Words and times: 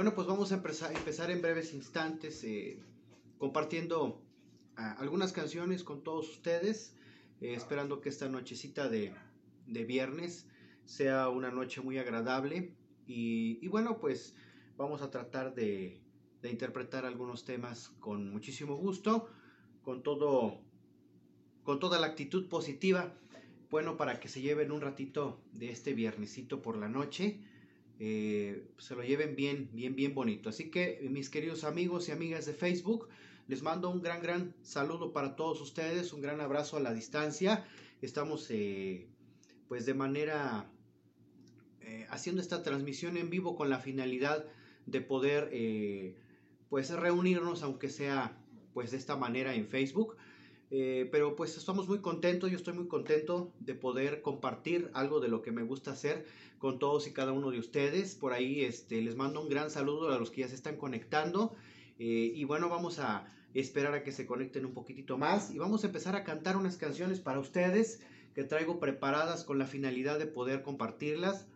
Bueno, 0.00 0.14
pues 0.14 0.26
vamos 0.26 0.50
a 0.50 0.54
empezar, 0.54 1.30
en 1.30 1.42
breves 1.42 1.74
instantes 1.74 2.42
eh, 2.44 2.82
compartiendo 3.36 4.24
ah, 4.78 4.96
algunas 4.98 5.30
canciones 5.30 5.84
con 5.84 6.02
todos 6.02 6.26
ustedes, 6.30 6.96
eh, 7.42 7.52
esperando 7.52 8.00
que 8.00 8.08
esta 8.08 8.26
nochecita 8.26 8.88
de, 8.88 9.12
de, 9.66 9.84
viernes 9.84 10.48
sea 10.86 11.28
una 11.28 11.50
noche 11.50 11.82
muy 11.82 11.98
agradable. 11.98 12.74
Y, 13.06 13.58
y 13.60 13.68
bueno, 13.68 13.98
pues 13.98 14.34
vamos 14.78 15.02
a 15.02 15.10
tratar 15.10 15.54
de, 15.54 16.00
de, 16.40 16.50
interpretar 16.50 17.04
algunos 17.04 17.44
temas 17.44 17.90
con 18.00 18.30
muchísimo 18.30 18.76
gusto, 18.76 19.28
con 19.82 20.02
todo, 20.02 20.62
con 21.62 21.78
toda 21.78 22.00
la 22.00 22.06
actitud 22.06 22.48
positiva, 22.48 23.12
bueno, 23.70 23.98
para 23.98 24.18
que 24.18 24.28
se 24.28 24.40
lleven 24.40 24.72
un 24.72 24.80
ratito 24.80 25.42
de 25.52 25.70
este 25.70 25.92
viernesito 25.92 26.62
por 26.62 26.78
la 26.78 26.88
noche 26.88 27.42
eh, 28.02 28.66
se 28.78 28.94
lo 28.94 29.04
lleven 29.04 29.36
bien, 29.36 29.68
bien, 29.74 29.94
bien 29.94 30.14
bonito. 30.14 30.48
Así 30.48 30.70
que 30.70 31.06
mis 31.10 31.28
queridos 31.28 31.64
amigos 31.64 32.08
y 32.08 32.12
amigas 32.12 32.46
de 32.46 32.54
Facebook, 32.54 33.08
les 33.46 33.62
mando 33.62 33.90
un 33.90 34.00
gran, 34.00 34.22
gran 34.22 34.54
saludo 34.62 35.12
para 35.12 35.36
todos 35.36 35.60
ustedes, 35.60 36.14
un 36.14 36.22
gran 36.22 36.40
abrazo 36.40 36.78
a 36.78 36.80
la 36.80 36.94
distancia. 36.94 37.66
Estamos 38.00 38.46
eh, 38.50 39.06
pues 39.68 39.84
de 39.84 39.92
manera 39.92 40.70
eh, 41.82 42.06
haciendo 42.08 42.40
esta 42.40 42.62
transmisión 42.62 43.18
en 43.18 43.28
vivo 43.28 43.54
con 43.54 43.68
la 43.68 43.80
finalidad 43.80 44.46
de 44.86 45.02
poder 45.02 45.50
pues 46.70 46.90
reunirnos 46.90 47.62
aunque 47.62 47.90
sea 47.90 48.34
pues 48.72 48.92
de 48.92 48.96
esta 48.96 49.16
manera 49.16 49.54
en 49.54 49.68
Facebook. 49.68 50.16
Pero 50.70 51.34
pues 51.34 51.56
estamos 51.56 51.88
muy 51.88 51.98
contentos, 51.98 52.50
yo 52.50 52.56
estoy 52.56 52.74
muy 52.74 52.86
contento 52.86 53.52
de 53.58 53.74
poder 53.74 54.22
compartir 54.22 54.88
algo 54.94 55.18
de 55.18 55.28
lo 55.28 55.42
que 55.42 55.50
me 55.50 55.64
gusta 55.64 55.90
hacer 55.90 56.24
con 56.60 56.78
todos 56.78 57.08
y 57.08 57.12
cada 57.12 57.32
uno 57.32 57.50
de 57.50 57.58
ustedes. 57.58 58.14
Por 58.14 58.32
ahí 58.32 58.62
este, 58.62 59.00
les 59.00 59.16
mando 59.16 59.40
un 59.40 59.48
gran 59.48 59.70
saludo 59.70 60.12
a 60.12 60.18
los 60.18 60.30
que 60.30 60.42
ya 60.42 60.48
se 60.48 60.54
están 60.54 60.76
conectando. 60.76 61.56
Eh, 61.98 62.32
y 62.34 62.44
bueno, 62.44 62.68
vamos 62.68 62.98
a 62.98 63.26
esperar 63.54 63.94
a 63.94 64.04
que 64.04 64.12
se 64.12 64.26
conecten 64.26 64.66
un 64.66 64.74
poquitito 64.74 65.18
más. 65.18 65.50
Y 65.50 65.58
vamos 65.58 65.82
a 65.82 65.88
empezar 65.88 66.14
a 66.14 66.22
cantar 66.22 66.56
unas 66.56 66.76
canciones 66.76 67.18
para 67.18 67.40
ustedes 67.40 68.00
que 68.34 68.44
traigo 68.44 68.78
preparadas 68.78 69.42
con 69.42 69.58
la 69.58 69.66
finalidad 69.66 70.18
de 70.18 70.26
poder 70.26 70.62
compartirlas. 70.62 71.46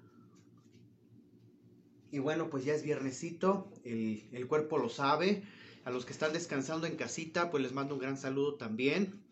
Y 2.11 2.19
bueno, 2.19 2.49
pues 2.49 2.65
ya 2.65 2.73
es 2.73 2.83
viernesito, 2.83 3.69
el, 3.85 4.25
el 4.33 4.47
cuerpo 4.47 4.79
lo 4.79 4.89
sabe. 4.89 5.43
A 5.85 5.91
los 5.91 6.05
que 6.05 6.13
están 6.13 6.33
descansando 6.33 6.87
en 6.87 6.97
casita, 6.97 7.51
pues 7.51 7.63
les 7.63 7.73
mando 7.73 7.95
un 7.95 8.01
gran 8.01 8.17
saludo 8.17 8.55
también 8.55 9.23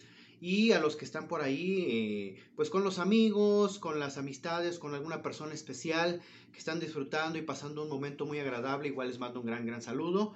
y 0.43 0.73
a 0.73 0.81
los 0.81 0.97
que 0.97 1.05
están 1.05 1.29
por 1.29 1.41
ahí, 1.41 1.87
eh, 1.89 2.43
pues 2.57 2.69
con 2.69 2.83
los 2.83 2.99
amigos, 2.99 3.79
con 3.79 4.01
las 4.01 4.19
amistades, 4.19 4.81
con 4.81 4.93
alguna 4.93 5.23
persona 5.23 5.55
especial 5.55 6.21
que 6.51 6.59
están 6.59 6.81
disfrutando 6.81 7.39
y 7.39 7.43
pasando 7.43 7.85
un 7.85 7.89
momento 7.89 8.27
muy 8.27 8.41
agradable, 8.41 8.89
igual 8.89 9.07
les 9.07 9.21
mando 9.21 9.39
un 9.39 9.47
gran, 9.47 9.65
gran 9.65 9.83
saludo. 9.83 10.35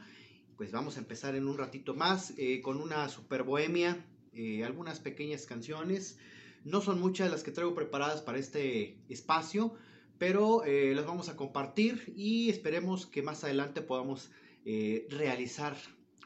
Pues 0.56 0.70
vamos 0.70 0.96
a 0.96 1.00
empezar 1.00 1.34
en 1.34 1.48
un 1.48 1.58
ratito 1.58 1.92
más 1.92 2.34
eh, 2.38 2.62
con 2.62 2.80
una 2.80 3.08
super 3.08 3.42
bohemia, 3.42 4.06
eh, 4.32 4.62
algunas 4.62 5.00
pequeñas 5.00 5.44
canciones. 5.44 6.20
No 6.62 6.82
son 6.82 7.00
muchas 7.00 7.28
las 7.28 7.42
que 7.42 7.50
traigo 7.50 7.74
preparadas 7.74 8.22
para 8.22 8.38
este 8.38 8.96
espacio, 9.08 9.74
pero 10.18 10.62
las 10.64 11.04
vamos 11.04 11.28
a 11.28 11.36
compartir 11.36 12.14
y 12.16 12.48
esperemos 12.48 13.06
que 13.06 13.22
más 13.22 13.44
adelante 13.44 13.82
podamos 13.82 14.30
realizar 15.10 15.76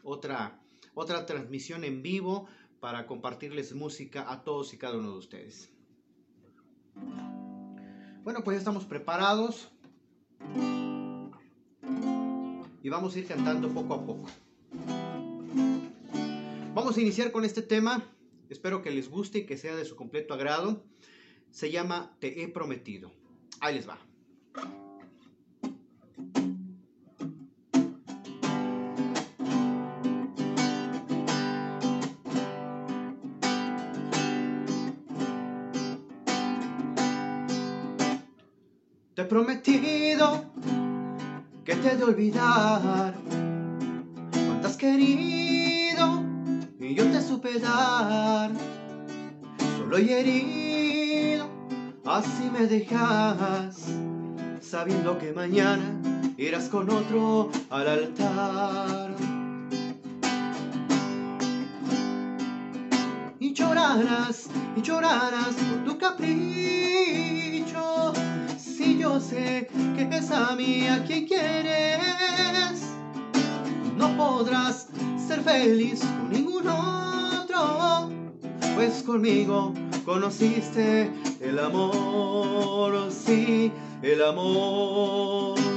otra, 0.02 0.60
otra 0.94 1.26
transmisión 1.26 1.84
en 1.84 2.02
vivo 2.02 2.48
para 2.80 3.06
compartirles 3.06 3.74
música 3.74 4.30
a 4.30 4.42
todos 4.42 4.72
y 4.72 4.78
cada 4.78 4.98
uno 4.98 5.12
de 5.12 5.18
ustedes. 5.18 5.70
Bueno, 8.22 8.42
pues 8.44 8.56
ya 8.56 8.58
estamos 8.58 8.84
preparados 8.84 9.70
y 12.82 12.88
vamos 12.88 13.14
a 13.14 13.18
ir 13.18 13.26
cantando 13.26 13.68
poco 13.68 13.94
a 13.94 14.06
poco. 14.06 14.26
Vamos 16.74 16.96
a 16.96 17.00
iniciar 17.00 17.32
con 17.32 17.44
este 17.44 17.62
tema, 17.62 18.02
espero 18.48 18.82
que 18.82 18.90
les 18.90 19.10
guste 19.10 19.40
y 19.40 19.46
que 19.46 19.56
sea 19.56 19.74
de 19.74 19.84
su 19.84 19.96
completo 19.96 20.34
agrado. 20.34 20.84
Se 21.50 21.70
llama 21.70 22.16
Te 22.20 22.42
he 22.42 22.48
prometido. 22.48 23.10
Ahí 23.60 23.74
les 23.74 23.88
va. 23.88 23.98
Prometido 39.30 40.44
que 41.64 41.76
te 41.76 41.92
he 41.92 41.96
de 41.96 42.02
olvidar. 42.02 43.14
Cuánto 44.32 44.66
has 44.66 44.76
querido 44.76 46.24
y 46.80 46.94
yo 46.96 47.04
te 47.04 47.22
supe 47.22 47.60
dar. 47.60 48.50
Solo 49.78 49.98
he 49.98 50.20
herido, 50.20 51.48
así 52.04 52.50
me 52.52 52.66
dejas. 52.66 53.86
Sabiendo 54.60 55.16
que 55.16 55.32
mañana 55.32 56.00
irás 56.36 56.68
con 56.68 56.90
otro 56.90 57.50
al 57.70 57.86
altar. 57.86 59.14
Y 63.38 63.52
llorarás, 63.52 64.48
y 64.76 64.82
llorarás 64.82 65.54
por 65.54 65.84
tu 65.84 65.98
capricho 65.98 67.39
yo 69.00 69.18
sé 69.18 69.66
que 69.96 70.02
es 70.14 70.30
a 70.30 70.54
mí 70.54 70.86
a 70.86 71.02
quien 71.04 71.26
quieres, 71.26 72.82
no 73.96 74.14
podrás 74.14 74.88
ser 75.26 75.40
feliz 75.40 76.00
con 76.00 76.30
ningún 76.30 76.68
otro, 76.68 78.10
pues 78.74 79.02
conmigo 79.02 79.72
conociste 80.04 81.10
el 81.40 81.58
amor, 81.58 83.10
sí, 83.10 83.72
el 84.02 84.22
amor. 84.22 85.69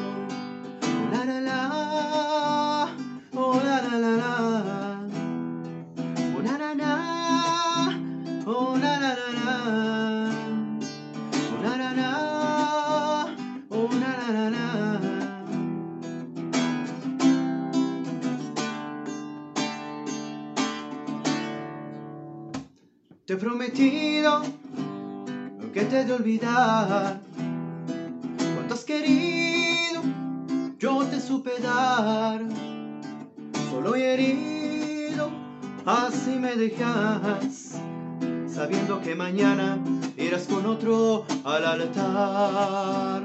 Te 23.34 23.38
he 23.38 23.42
prometido 23.42 24.44
que 25.74 25.86
te 25.86 26.06
de 26.06 26.14
olvidar. 26.14 27.20
Cuánto 28.54 28.76
has 28.76 28.84
querido, 28.84 30.04
yo 30.78 31.04
te 31.06 31.20
supe 31.20 31.58
dar. 31.58 32.42
Solo 33.72 33.96
he 33.96 34.14
herido, 34.14 35.32
así 35.84 36.36
me 36.36 36.56
dejas. 36.56 37.80
Sabiendo 38.48 39.02
que 39.02 39.16
mañana 39.16 39.80
irás 40.16 40.44
con 40.44 40.68
otro 40.68 41.26
al 41.44 41.66
altar. 41.66 43.24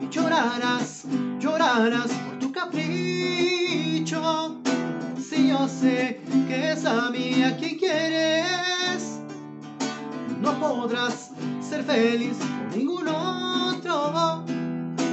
Y 0.00 0.08
llorarás, 0.08 1.04
llorarás 1.40 2.12
por 2.12 2.38
tu 2.38 2.52
capricho 2.52 4.61
si 5.32 5.48
yo 5.48 5.66
sé 5.66 6.20
que 6.46 6.72
es 6.72 6.84
a 6.84 7.10
mí 7.10 7.42
a 7.42 7.56
quien 7.56 7.78
quieres, 7.78 9.20
no 10.40 10.52
podrás 10.60 11.30
ser 11.66 11.82
feliz 11.84 12.36
con 12.38 12.78
ningún 12.78 13.08
otro, 13.08 14.44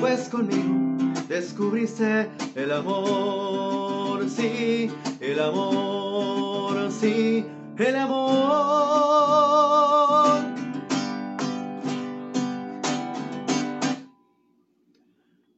pues 0.01 0.27
conmigo 0.27 1.13
descubriste 1.29 2.27
el 2.55 2.71
amor, 2.73 4.29
sí, 4.29 4.91
el 5.21 5.39
amor, 5.39 6.91
sí, 6.91 7.45
el 7.77 7.95
amor. 7.95 8.49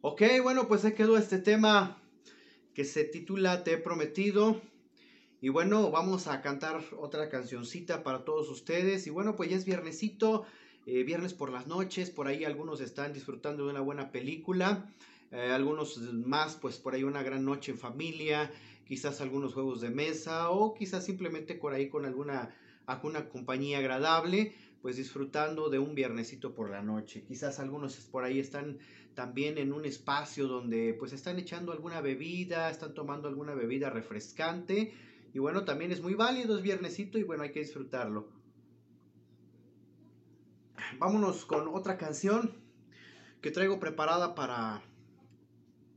Ok, 0.01 0.21
bueno, 0.43 0.67
pues 0.67 0.81
se 0.81 0.93
quedó 0.93 1.17
este 1.17 1.39
tema 1.39 2.00
que 2.73 2.85
se 2.85 3.03
titula 3.03 3.63
Te 3.63 3.73
he 3.73 3.77
prometido. 3.77 4.61
Y 5.41 5.49
bueno, 5.49 5.89
vamos 5.89 6.27
a 6.27 6.41
cantar 6.41 6.83
otra 6.97 7.29
cancioncita 7.29 8.03
para 8.03 8.23
todos 8.23 8.49
ustedes. 8.49 9.07
Y 9.07 9.09
bueno, 9.09 9.35
pues 9.35 9.49
ya 9.49 9.57
es 9.57 9.65
viernesito, 9.65 10.45
eh, 10.85 11.03
viernes 11.03 11.33
por 11.33 11.51
las 11.51 11.67
noches, 11.67 12.09
por 12.09 12.27
ahí 12.27 12.43
algunos 12.43 12.81
están 12.81 13.13
disfrutando 13.13 13.65
de 13.65 13.71
una 13.71 13.81
buena 13.81 14.11
película, 14.11 14.91
eh, 15.31 15.51
algunos 15.51 15.97
más, 16.13 16.55
pues 16.55 16.77
por 16.77 16.93
ahí 16.95 17.03
una 17.03 17.21
gran 17.21 17.45
noche 17.45 17.71
en 17.71 17.77
familia, 17.77 18.51
quizás 18.87 19.21
algunos 19.21 19.53
juegos 19.53 19.79
de 19.81 19.89
mesa 19.89 20.49
o 20.49 20.73
quizás 20.73 21.05
simplemente 21.05 21.53
por 21.55 21.73
ahí 21.73 21.87
con 21.87 22.05
alguna, 22.05 22.53
alguna 22.85 23.29
compañía 23.29 23.79
agradable. 23.79 24.53
pues 24.81 24.97
disfrutando 24.97 25.69
de 25.69 25.77
un 25.77 25.93
viernesito 25.93 26.55
por 26.55 26.71
la 26.71 26.81
noche. 26.81 27.23
Quizás 27.23 27.59
algunos 27.59 27.95
por 27.97 28.23
ahí 28.23 28.39
están 28.39 28.79
también 29.13 29.59
en 29.59 29.73
un 29.73 29.85
espacio 29.85 30.47
donde 30.47 30.95
pues 30.97 31.13
están 31.13 31.37
echando 31.37 31.71
alguna 31.71 32.01
bebida, 32.01 32.69
están 32.71 32.95
tomando 32.95 33.27
alguna 33.27 33.53
bebida 33.53 33.91
refrescante 33.91 34.93
y 35.33 35.39
bueno, 35.39 35.65
también 35.65 35.91
es 35.91 36.01
muy 36.01 36.15
válido, 36.15 36.57
es 36.57 36.63
viernesito 36.63 37.19
y 37.19 37.23
bueno, 37.23 37.43
hay 37.43 37.51
que 37.51 37.59
disfrutarlo. 37.59 38.29
Vámonos 40.97 41.45
con 41.45 41.67
otra 41.67 41.97
canción 41.97 42.51
que 43.41 43.51
traigo 43.51 43.79
preparada 43.79 44.33
para 44.33 44.81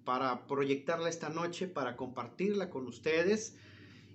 para 0.04 0.46
proyectarla 0.46 1.08
esta 1.08 1.30
noche, 1.30 1.66
para 1.66 1.96
compartirla 1.96 2.68
con 2.68 2.86
ustedes 2.86 3.56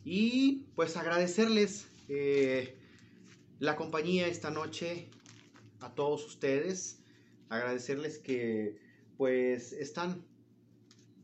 y 0.06 0.68
pues 0.76 0.96
agradecerles 0.98 1.90
eh, 2.10 2.76
la 3.60 3.76
compañía 3.76 4.28
esta 4.28 4.50
noche 4.50 5.08
a 5.80 5.94
todos 5.94 6.26
ustedes, 6.26 7.00
agradecerles 7.50 8.18
que 8.18 8.78
pues 9.18 9.74
están 9.74 10.26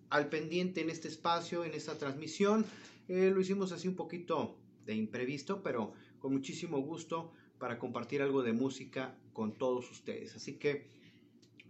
al 0.09 0.29
pendiente 0.29 0.81
en 0.81 0.89
este 0.89 1.07
espacio, 1.07 1.63
en 1.63 1.73
esta 1.73 1.97
transmisión. 1.97 2.65
Eh, 3.07 3.31
lo 3.33 3.41
hicimos 3.41 3.71
así 3.71 3.87
un 3.87 3.95
poquito 3.95 4.57
de 4.85 4.95
imprevisto, 4.95 5.61
pero 5.63 5.93
con 6.19 6.33
muchísimo 6.33 6.79
gusto 6.79 7.31
para 7.57 7.79
compartir 7.79 8.21
algo 8.21 8.43
de 8.43 8.53
música 8.53 9.15
con 9.33 9.57
todos 9.57 9.89
ustedes. 9.91 10.35
Así 10.35 10.53
que, 10.53 10.87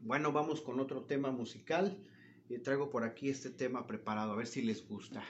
bueno, 0.02 0.32
vamos 0.32 0.62
con 0.62 0.80
otro 0.80 1.04
tema 1.04 1.32
musical. 1.32 1.98
Y 2.50 2.60
traigo 2.60 2.92
por 2.92 3.04
aquí 3.04 3.30
este 3.30 3.50
tema 3.50 3.88
preparado, 3.88 4.34
a 4.34 4.36
ver 4.36 4.46
si 4.46 4.62
les 4.62 4.88
gusta. 4.88 5.24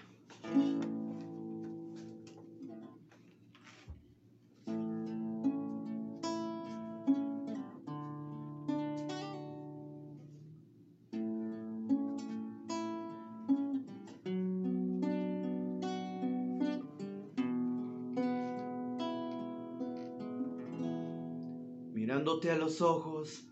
Los 22.66 22.82
ojos, 22.82 23.44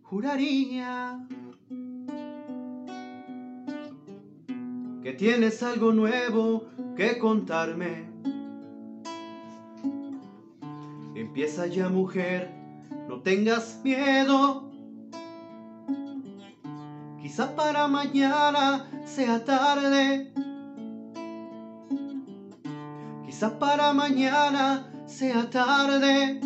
juraría 0.00 1.20
que 5.02 5.12
tienes 5.12 5.62
algo 5.62 5.92
nuevo 5.92 6.64
que 6.96 7.18
contarme. 7.18 8.08
Empieza 11.14 11.66
ya 11.66 11.90
mujer, 11.90 12.50
no 13.06 13.20
tengas 13.20 13.82
miedo. 13.84 14.70
Quizá 17.20 17.54
para 17.54 17.86
mañana 17.88 18.90
sea 19.04 19.44
tarde. 19.44 20.32
Quizá 23.26 23.58
para 23.58 23.92
mañana 23.92 24.90
sea 25.06 25.50
tarde. 25.50 26.45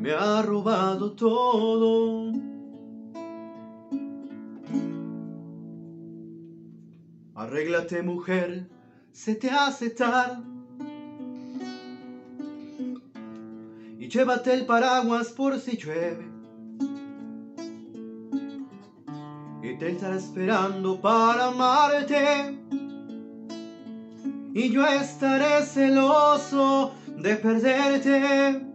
me 0.00 0.12
ha 0.12 0.40
robado 0.40 1.12
todo. 1.12 2.32
Arréglate 7.34 8.02
mujer, 8.02 8.68
se 9.12 9.34
te 9.34 9.50
hace 9.50 9.90
tarde. 9.90 10.42
Y 13.98 14.08
llévate 14.08 14.54
el 14.54 14.64
paraguas 14.64 15.28
por 15.28 15.58
si 15.58 15.76
llueve. 15.76 16.26
Y 19.62 19.78
te 19.78 19.90
estará 19.90 20.16
esperando 20.16 20.98
para 20.98 21.48
amarte. 21.48 22.58
Y 24.54 24.70
yo 24.70 24.86
estaré 24.86 25.62
celoso 25.64 26.94
de 27.18 27.36
perderte. 27.36 28.69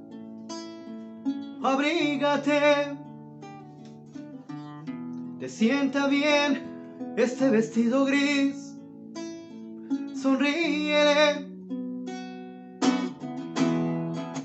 Abrígate. 1.65 2.95
Te 5.39 5.49
sienta 5.49 6.05
bien 6.07 6.61
este 7.17 7.49
vestido 7.49 8.05
gris. 8.05 8.75
Sonríele. 10.21 11.47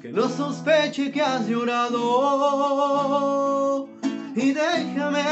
Que 0.00 0.11
no 0.12 0.31
sospeche 0.31 1.12
que 1.12 1.20
has 1.20 1.46
llorado. 1.46 2.00
Y 4.34 4.52
déjame 4.52 5.22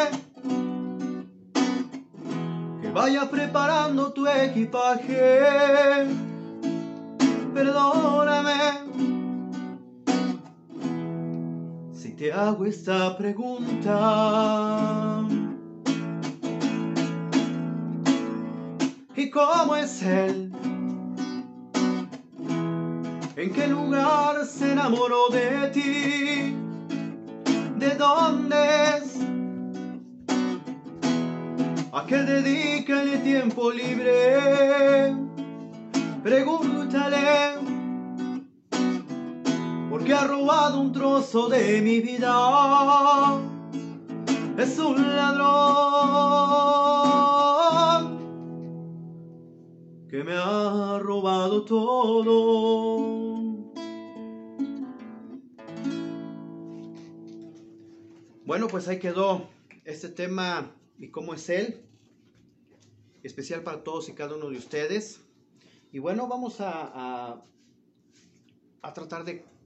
que 2.82 2.90
vaya 2.90 3.30
preparando 3.30 4.12
tu 4.12 4.26
equipaje. 4.26 6.06
Perdóname 7.54 8.77
te 12.18 12.32
hago 12.32 12.66
esta 12.66 13.16
pregunta. 13.16 13.94
y 19.14 19.30
cómo 19.30 19.74
es 19.76 20.02
él. 20.02 20.52
¿En 23.36 23.52
qué 23.52 23.66
lugar 23.66 24.46
se 24.46 24.72
enamoró 24.72 25.28
de 25.28 25.68
ti? 25.72 26.54
¿De 27.76 27.94
dónde 27.96 28.56
es? 28.96 29.16
¿A 31.92 32.06
qué 32.06 32.16
dedica 32.18 33.02
el 33.02 33.22
tiempo 33.24 33.72
libre? 33.72 35.16
Pregúntale, 36.22 37.77
porque 40.08 40.22
ha 40.22 40.26
robado 40.26 40.80
un 40.80 40.90
trozo 40.90 41.50
de 41.50 41.82
mi 41.82 42.00
vida. 42.00 43.42
Es 44.56 44.78
un 44.78 44.96
ladrón 45.14 45.68
que 50.08 50.24
me 50.24 50.32
ha 50.32 50.98
robado 50.98 51.62
todo. 51.66 53.18
Bueno, 58.46 58.68
pues 58.68 58.88
ahí 58.88 58.98
quedó 58.98 59.46
este 59.84 60.08
tema 60.08 60.74
y 60.96 61.08
cómo 61.08 61.34
es 61.34 61.50
él. 61.50 61.84
Especial 63.22 63.62
para 63.62 63.84
todos 63.84 64.08
y 64.08 64.14
cada 64.14 64.36
uno 64.36 64.48
de 64.48 64.56
ustedes. 64.56 65.20
Y 65.92 65.98
bueno, 65.98 66.28
vamos 66.28 66.62
a, 66.62 66.70
a, 66.94 67.42
a 68.80 68.94
tratar 68.94 69.26
de 69.26 69.57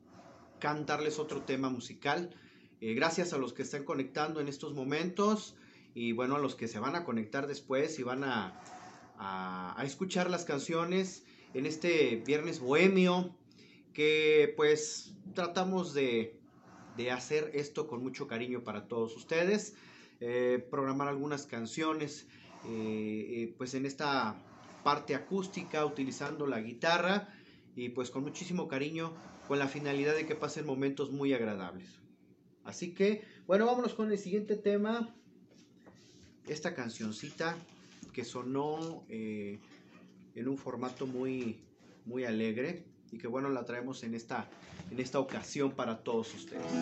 cantarles 0.62 1.18
otro 1.18 1.42
tema 1.42 1.70
musical. 1.70 2.30
Eh, 2.80 2.94
gracias 2.94 3.32
a 3.32 3.38
los 3.38 3.52
que 3.52 3.62
están 3.62 3.82
conectando 3.82 4.40
en 4.40 4.46
estos 4.46 4.74
momentos 4.74 5.56
y 5.92 6.12
bueno, 6.12 6.36
a 6.36 6.38
los 6.38 6.54
que 6.54 6.68
se 6.68 6.78
van 6.78 6.94
a 6.94 7.04
conectar 7.04 7.48
después 7.48 7.98
y 7.98 8.04
van 8.04 8.22
a, 8.22 8.62
a, 9.18 9.82
escuchar 9.84 10.30
las 10.30 10.44
canciones 10.44 11.24
en 11.52 11.66
este 11.66 12.22
viernes 12.24 12.60
bohemio 12.60 13.34
que 13.92 14.54
pues 14.56 15.14
tratamos 15.34 15.94
de, 15.94 16.38
hacer 17.12 17.50
esto 17.54 17.88
con 17.88 18.00
mucho 18.00 18.28
cariño 18.28 18.62
para 18.62 18.86
todos 18.86 19.16
ustedes, 19.16 19.74
eh, 20.20 20.64
programar 20.70 21.08
algunas 21.08 21.46
canciones 21.46 22.28
eh, 22.68 23.52
pues 23.58 23.74
en 23.74 23.84
esta 23.84 24.40
parte 24.84 25.16
acústica 25.16 25.84
utilizando 25.84 26.46
la 26.46 26.60
guitarra 26.60 27.34
y 27.74 27.88
pues 27.88 28.12
con 28.12 28.22
muchísimo 28.22 28.68
cariño 28.68 29.12
con 29.52 29.58
la 29.58 29.68
finalidad 29.68 30.14
de 30.14 30.24
que 30.24 30.34
pasen 30.34 30.64
momentos 30.64 31.12
muy 31.12 31.34
agradables. 31.34 32.00
Así 32.64 32.94
que 32.94 33.22
bueno, 33.46 33.66
vámonos 33.66 33.92
con 33.92 34.10
el 34.10 34.16
siguiente 34.16 34.56
tema, 34.56 35.14
esta 36.48 36.74
cancioncita 36.74 37.58
que 38.14 38.24
sonó 38.24 39.04
eh, 39.10 39.58
en 40.34 40.48
un 40.48 40.56
formato 40.56 41.06
muy, 41.06 41.58
muy 42.06 42.24
alegre 42.24 42.86
y 43.10 43.18
que 43.18 43.26
bueno 43.26 43.50
la 43.50 43.66
traemos 43.66 44.02
en 44.04 44.14
esta, 44.14 44.48
en 44.90 44.98
esta 44.98 45.18
ocasión 45.18 45.72
para 45.72 46.02
todos 46.02 46.34
ustedes. 46.34 46.72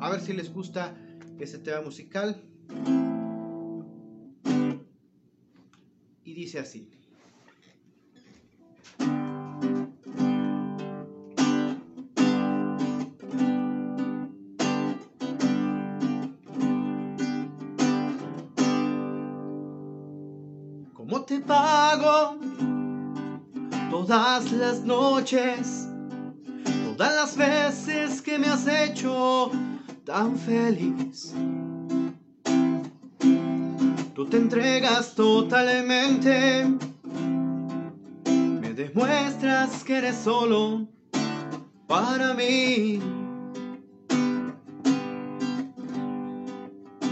A 0.00 0.10
ver 0.10 0.20
si 0.20 0.34
les 0.34 0.52
gusta 0.52 0.94
este 1.40 1.56
tema 1.56 1.80
musical. 1.80 2.42
Y 6.24 6.34
dice 6.34 6.58
así. 6.58 6.90
Todas 24.08 24.52
las 24.52 24.84
noches? 24.84 25.86
Todas 26.96 27.14
las 27.14 27.36
veces 27.36 28.22
que 28.22 28.38
me 28.38 28.46
has 28.46 28.66
hecho 28.66 29.50
tan 30.06 30.38
feliz. 30.38 31.34
Tú 34.14 34.26
te 34.26 34.38
entregas 34.38 35.14
totalmente, 35.14 36.66
me 38.24 38.72
demuestras 38.72 39.84
que 39.84 39.98
eres 39.98 40.16
solo 40.16 40.86
para 41.86 42.32
mí. 42.32 43.00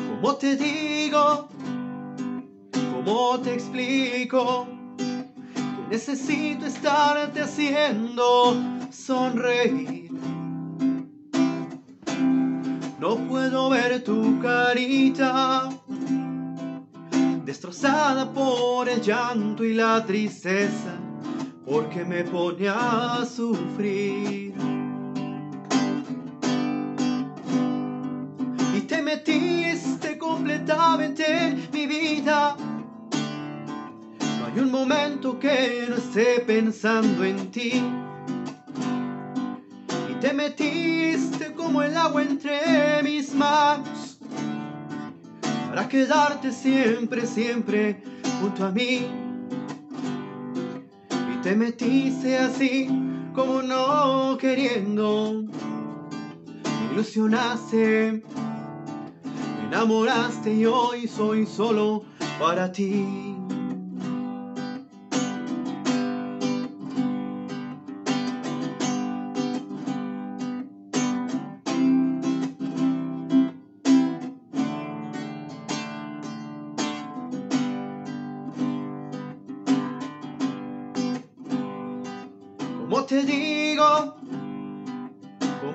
¿Cómo 0.09 0.35
te 0.37 0.57
digo? 0.57 1.49
¿Cómo 2.73 3.39
te 3.41 3.53
explico? 3.53 4.76
Necesito 5.91 6.67
estarte 6.67 7.43
haciendo 7.43 8.57
sonreír. 8.91 10.11
No 12.99 13.17
puedo 13.29 13.71
ver 13.71 14.03
tu 14.03 14.41
carita 14.41 15.69
destrozada 17.45 18.33
por 18.33 18.89
el 18.89 19.01
llanto 19.01 19.65
y 19.65 19.75
la 19.75 20.05
tristeza, 20.05 20.99
porque 21.65 22.05
me 22.05 22.25
pone 22.25 22.69
a 22.69 23.25
sufrir. 23.25 24.53
Y 28.75 28.81
te 28.81 29.01
metiste 29.03 30.19
completamente 30.19 31.46
Hay 34.57 34.63
un 34.63 34.73
momento 34.73 35.39
que 35.39 35.85
no 35.87 35.97
esté 35.97 36.41
pensando 36.41 37.23
en 37.25 37.51
ti 37.51 37.73
te 40.19 40.33
metiste 40.33 41.53
como 41.53 41.83
el 41.83 41.95
agua 41.95 42.23
entre 42.23 43.03
mis 43.03 43.35
manos 43.35 44.19
para 45.69 45.87
quedarte 45.87 46.53
siempre, 46.53 47.27
siempre 47.27 48.03
junto 48.41 48.65
a 48.65 48.71
mí. 48.71 49.07
Y 51.11 51.43
te 51.43 51.55
metiste 51.55 52.39
así 52.39 52.89
como 53.35 53.61
no 53.61 54.39
queriendo. 54.39 55.45
Me 55.45 56.93
ilusionaste, 56.95 58.23
me 59.59 59.67
enamoraste 59.67 60.55
y 60.55 60.65
hoy 60.65 61.07
soy 61.07 61.45
solo 61.45 62.05
para 62.39 62.73
ti. 62.73 63.36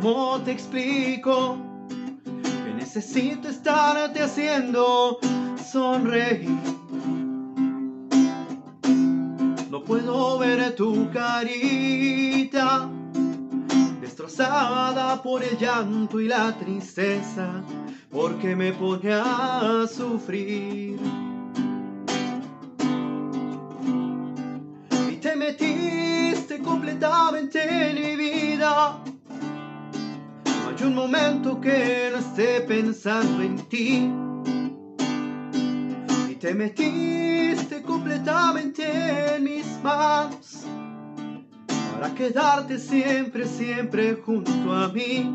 ¿Cómo 0.02 0.42
te 0.42 0.52
explico? 0.52 1.58
Que 2.66 2.74
necesito 2.74 3.50
estarte 3.50 4.24
haciendo 4.24 5.20
sonreír. 5.64 6.50
No 9.70 9.84
puedo 9.84 10.40
ver 10.40 10.76
tu 10.76 11.12
carita 11.12 12.90
destrozada 14.02 15.22
por 15.22 15.44
el 15.44 15.56
llanto 15.60 16.20
y 16.20 16.28
la 16.28 16.58
tristeza, 16.58 17.62
porque 18.10 18.56
me 18.56 18.74
pone 18.74 19.14
a 19.14 19.86
sufrir. 19.88 21.00
Y 25.12 25.16
te 25.18 25.36
metí 25.36 26.02
completamente 26.64 27.90
en 27.90 27.96
mi 27.96 28.16
vida. 28.16 29.01
Un 30.84 30.96
momento 30.96 31.62
que 31.62 32.10
no 32.12 32.18
esté 32.18 32.62
pensando 32.62 33.42
en 33.44 33.58
ti. 33.70 34.12
Y 36.30 36.36
te 36.36 36.54
metiste 36.54 37.82
completamente 37.84 39.36
en 39.36 39.44
mis 39.44 39.66
manos 39.84 40.66
para 41.94 42.14
quedarte 42.16 42.80
siempre, 42.80 43.46
siempre 43.46 44.16
junto 44.26 44.74
a 44.74 44.88
mí. 44.90 45.32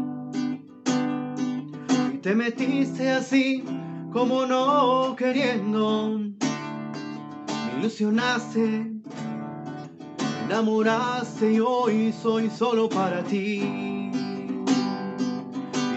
Y 2.12 2.19
te 2.19 2.35
metiste 2.35 3.11
así 3.11 3.65
como 4.12 4.47
no 4.47 5.15
queriendo. 5.17 6.19
Me 6.19 7.81
ilusionaste 7.81 8.97
enamoraste 10.47 11.55
y 11.55 11.61
hoy 11.61 12.12
soy 12.12 12.49
solo 12.50 12.88
para 12.88 13.23
ti. 13.25 13.96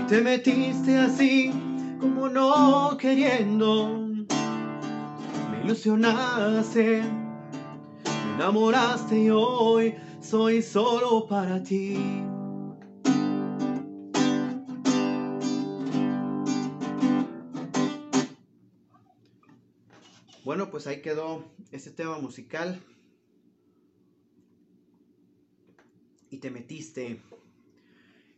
Te 0.09 0.21
metiste 0.21 0.97
así 0.97 1.51
como 2.01 2.27
no 2.27 2.97
queriendo. 2.97 4.07
Me 5.51 5.63
ilusionaste, 5.63 7.03
me 7.03 8.33
enamoraste 8.35 9.19
y 9.19 9.29
hoy 9.29 9.93
soy 10.19 10.63
solo 10.63 11.27
para 11.27 11.61
ti. 11.61 11.95
Bueno, 20.43 20.71
pues 20.71 20.87
ahí 20.87 21.03
quedó 21.03 21.45
este 21.71 21.91
tema 21.91 22.17
musical. 22.17 22.81
y 26.31 26.37
te 26.37 26.51
metiste. 26.51 27.19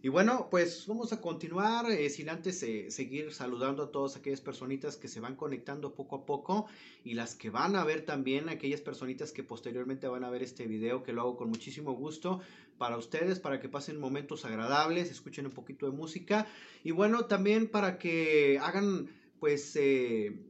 Y 0.04 0.10
bueno, 0.10 0.48
pues 0.50 0.88
vamos 0.88 1.14
a 1.14 1.22
continuar 1.22 1.92
eh, 1.92 2.10
sin 2.10 2.30
antes 2.30 2.64
eh, 2.64 2.90
seguir 2.90 3.32
saludando 3.34 3.84
a 3.84 3.92
todas 3.92 4.16
aquellas 4.16 4.42
personitas 4.42 4.98
que 4.98 5.08
se 5.08 5.20
van 5.20 5.36
conectando 5.36 5.94
poco 5.94 6.16
a 6.16 6.26
poco 6.26 6.66
y 7.04 7.14
las 7.14 7.36
que 7.36 7.52
van 7.52 7.76
a 7.76 7.84
ver 7.84 8.04
también, 8.04 8.50
aquellas 8.50 8.82
personitas 8.82 9.32
que 9.32 9.44
posteriormente 9.44 10.08
van 10.08 10.24
a 10.24 10.32
ver 10.32 10.42
este 10.42 10.66
video, 10.66 11.04
que 11.04 11.14
lo 11.14 11.22
hago 11.22 11.38
con 11.38 11.50
muchísimo 11.50 11.94
gusto 11.94 12.42
para 12.80 12.98
ustedes, 12.98 13.40
para 13.40 13.60
que 13.60 13.70
pasen 13.70 14.00
momentos 14.00 14.44
agradables, 14.44 15.12
escuchen 15.12 15.46
un 15.46 15.52
poquito 15.52 15.86
de 15.86 15.92
música. 15.92 16.48
Y 16.84 16.90
bueno, 16.90 17.26
también 17.26 17.68
para 17.68 18.00
que 18.00 18.58
hagan 18.60 19.08
pues... 19.40 19.76
Eh, 19.76 20.48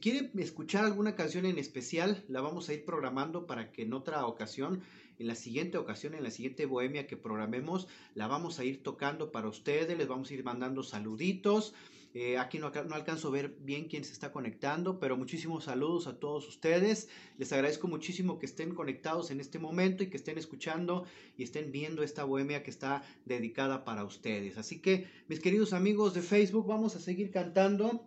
quieren 0.00 0.30
escuchar 0.38 0.84
alguna 0.84 1.14
canción 1.14 1.44
en 1.46 1.58
especial, 1.58 2.24
la 2.28 2.40
vamos 2.40 2.68
a 2.68 2.74
ir 2.74 2.84
programando 2.84 3.46
para 3.46 3.72
que 3.72 3.82
en 3.82 3.92
otra 3.92 4.24
ocasión 4.26 4.82
en 5.18 5.26
la 5.26 5.34
siguiente 5.34 5.78
ocasión, 5.78 6.14
en 6.14 6.22
la 6.22 6.30
siguiente 6.30 6.66
bohemia 6.66 7.06
que 7.06 7.16
programemos, 7.16 7.88
la 8.14 8.26
vamos 8.26 8.58
a 8.58 8.64
ir 8.64 8.82
tocando 8.82 9.32
para 9.32 9.48
ustedes, 9.48 9.96
les 9.96 10.08
vamos 10.08 10.30
a 10.30 10.34
ir 10.34 10.44
mandando 10.44 10.82
saluditos. 10.82 11.74
Eh, 12.14 12.36
aquí 12.36 12.58
no, 12.58 12.70
no, 12.70 12.94
alcanzo 12.94 13.28
a 13.28 13.30
ver 13.30 13.56
bien 13.60 13.88
quién 13.88 14.04
se 14.04 14.12
está 14.12 14.32
conectando, 14.32 15.00
pero 15.00 15.16
muchísimos 15.16 15.64
saludos 15.64 16.06
a 16.06 16.18
todos 16.18 16.46
ustedes. 16.46 17.08
Les 17.38 17.52
agradezco 17.52 17.88
muchísimo 17.88 18.38
que 18.38 18.44
estén 18.44 18.74
conectados 18.74 19.30
en 19.30 19.40
este 19.40 19.58
momento 19.58 20.02
y 20.02 20.08
que 20.08 20.18
estén 20.18 20.36
escuchando 20.36 21.06
y 21.38 21.42
estén 21.42 21.72
viendo 21.72 22.02
esta 22.02 22.24
bohemia 22.24 22.62
que 22.62 22.70
está 22.70 23.02
dedicada 23.24 23.84
para 23.84 24.04
ustedes. 24.04 24.58
Así 24.58 24.80
que, 24.80 25.06
mis 25.28 25.40
queridos 25.40 25.72
amigos 25.72 26.12
de 26.12 26.20
Facebook, 26.20 26.66
vamos 26.66 26.96
a 26.96 27.00
seguir 27.00 27.30
cantando 27.30 28.06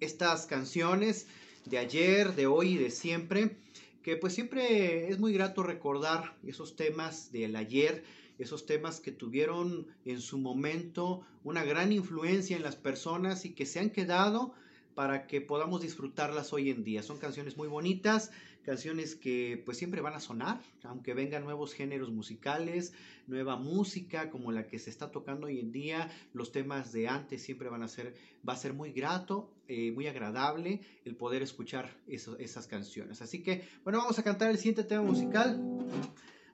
estas 0.00 0.44
canciones 0.44 1.26
de 1.64 1.78
ayer, 1.78 2.34
de 2.34 2.46
hoy 2.46 2.74
y 2.74 2.76
de 2.76 2.90
siempre 2.90 3.56
que 4.02 4.16
pues 4.16 4.34
siempre 4.34 5.08
es 5.08 5.18
muy 5.18 5.32
grato 5.32 5.62
recordar 5.62 6.36
esos 6.46 6.76
temas 6.76 7.32
del 7.32 7.56
ayer, 7.56 8.04
esos 8.38 8.66
temas 8.66 9.00
que 9.00 9.12
tuvieron 9.12 9.86
en 10.04 10.20
su 10.20 10.38
momento 10.38 11.26
una 11.44 11.64
gran 11.64 11.92
influencia 11.92 12.56
en 12.56 12.62
las 12.62 12.76
personas 12.76 13.44
y 13.44 13.54
que 13.54 13.66
se 13.66 13.80
han 13.80 13.90
quedado 13.90 14.54
para 14.98 15.28
que 15.28 15.40
podamos 15.40 15.80
disfrutarlas 15.80 16.52
hoy 16.52 16.70
en 16.70 16.82
día. 16.82 17.04
Son 17.04 17.18
canciones 17.18 17.56
muy 17.56 17.68
bonitas, 17.68 18.32
canciones 18.64 19.14
que 19.14 19.62
pues 19.64 19.78
siempre 19.78 20.00
van 20.00 20.14
a 20.14 20.18
sonar, 20.18 20.60
aunque 20.82 21.14
vengan 21.14 21.44
nuevos 21.44 21.72
géneros 21.72 22.10
musicales, 22.10 22.92
nueva 23.28 23.54
música 23.54 24.28
como 24.28 24.50
la 24.50 24.66
que 24.66 24.80
se 24.80 24.90
está 24.90 25.12
tocando 25.12 25.46
hoy 25.46 25.60
en 25.60 25.70
día, 25.70 26.10
los 26.32 26.50
temas 26.50 26.90
de 26.90 27.06
antes 27.06 27.44
siempre 27.44 27.68
van 27.68 27.84
a 27.84 27.86
ser, 27.86 28.16
va 28.46 28.54
a 28.54 28.56
ser 28.56 28.72
muy 28.72 28.90
grato, 28.90 29.54
eh, 29.68 29.92
muy 29.92 30.08
agradable 30.08 30.80
el 31.04 31.14
poder 31.14 31.42
escuchar 31.42 31.96
esas 32.08 32.66
canciones. 32.66 33.22
Así 33.22 33.40
que 33.40 33.68
bueno, 33.84 34.00
vamos 34.00 34.18
a 34.18 34.24
cantar 34.24 34.50
el 34.50 34.56
siguiente 34.56 34.82
tema 34.82 35.02
musical, 35.02 35.62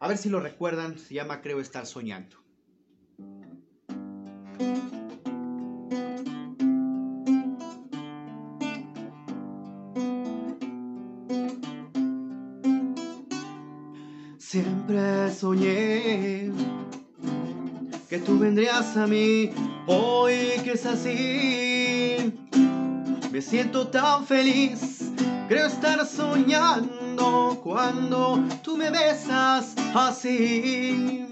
a 0.01 0.07
ver 0.07 0.19
si 0.19 0.29
lo 0.29 0.39
recuerdan, 0.41 0.99
se 0.99 1.15
llama 1.15 1.41
Creo 1.41 1.61
estar 1.61 1.87
soñando. 1.87 2.37
Que 18.15 18.21
tú 18.21 18.39
vendrías 18.39 18.97
a 18.97 19.09
mí, 19.09 19.51
hoy 19.89 20.61
que 20.63 20.75
es 20.75 20.87
así. 20.87 22.33
Me 23.33 23.43
siento 23.43 23.89
tan 23.89 24.25
feliz, 24.25 25.11
creo 25.49 25.67
estar 25.67 26.07
soñando 26.07 27.61
cuando 27.61 28.41
tú 28.63 28.77
me 28.77 28.91
besas 28.91 29.75
así. 29.97 31.27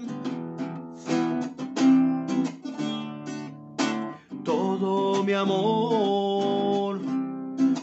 Todo 4.43 5.23
mi 5.23 5.31
amor 5.31 6.99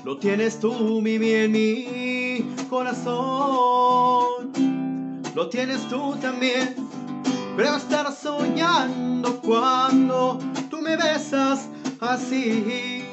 lo 0.05 0.19
tienes 0.19 0.61
tú, 0.61 1.01
mi 1.01 1.17
bien, 1.17 1.53
mi 1.53 2.55
corazón 2.69 4.53
lo 5.35 5.49
tienes 5.49 5.89
tú 5.89 6.17
también. 6.21 6.90
Creo 7.57 7.77
estar 7.77 8.13
soñando 8.13 9.41
cuando 9.41 10.39
tú 10.71 10.81
me 10.81 10.97
besas 10.97 11.69
así. 12.01 13.05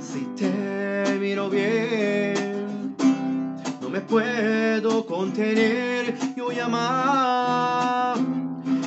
Si 0.00 0.20
te 0.36 1.18
miro 1.20 1.48
bien, 1.48 2.96
no 3.80 3.88
me 3.90 4.00
puedo 4.00 5.06
contener, 5.06 6.16
yo 6.36 6.50
llamar 6.50 8.16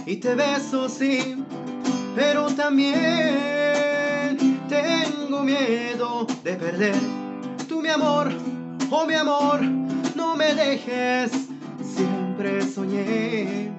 y 0.06 0.18
te 0.18 0.36
beso 0.36 0.90
sí, 0.90 1.44
pero 2.16 2.48
también 2.48 4.38
tengo 4.68 5.44
miedo 5.44 6.28
de 6.44 6.54
perder 6.54 6.96
tu 7.68 7.82
mi 7.82 7.90
amor 7.90 8.32
Oh 8.90 9.06
mi 9.06 9.16
amor, 9.16 9.60
me 10.38 10.54
dejes, 10.54 11.32
siempre 11.82 12.62
soñé 12.62 13.72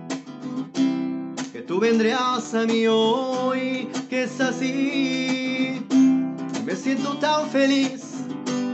que 1.53 1.63
tú 1.63 1.79
vendrías 1.79 2.53
a 2.53 2.67
mí 2.67 2.87
hoy, 2.89 3.89
que 4.11 4.25
es 4.25 4.41
así. 4.41 5.81
Me 6.65 6.75
siento 6.75 7.17
tan 7.19 7.49
feliz, 7.49 8.25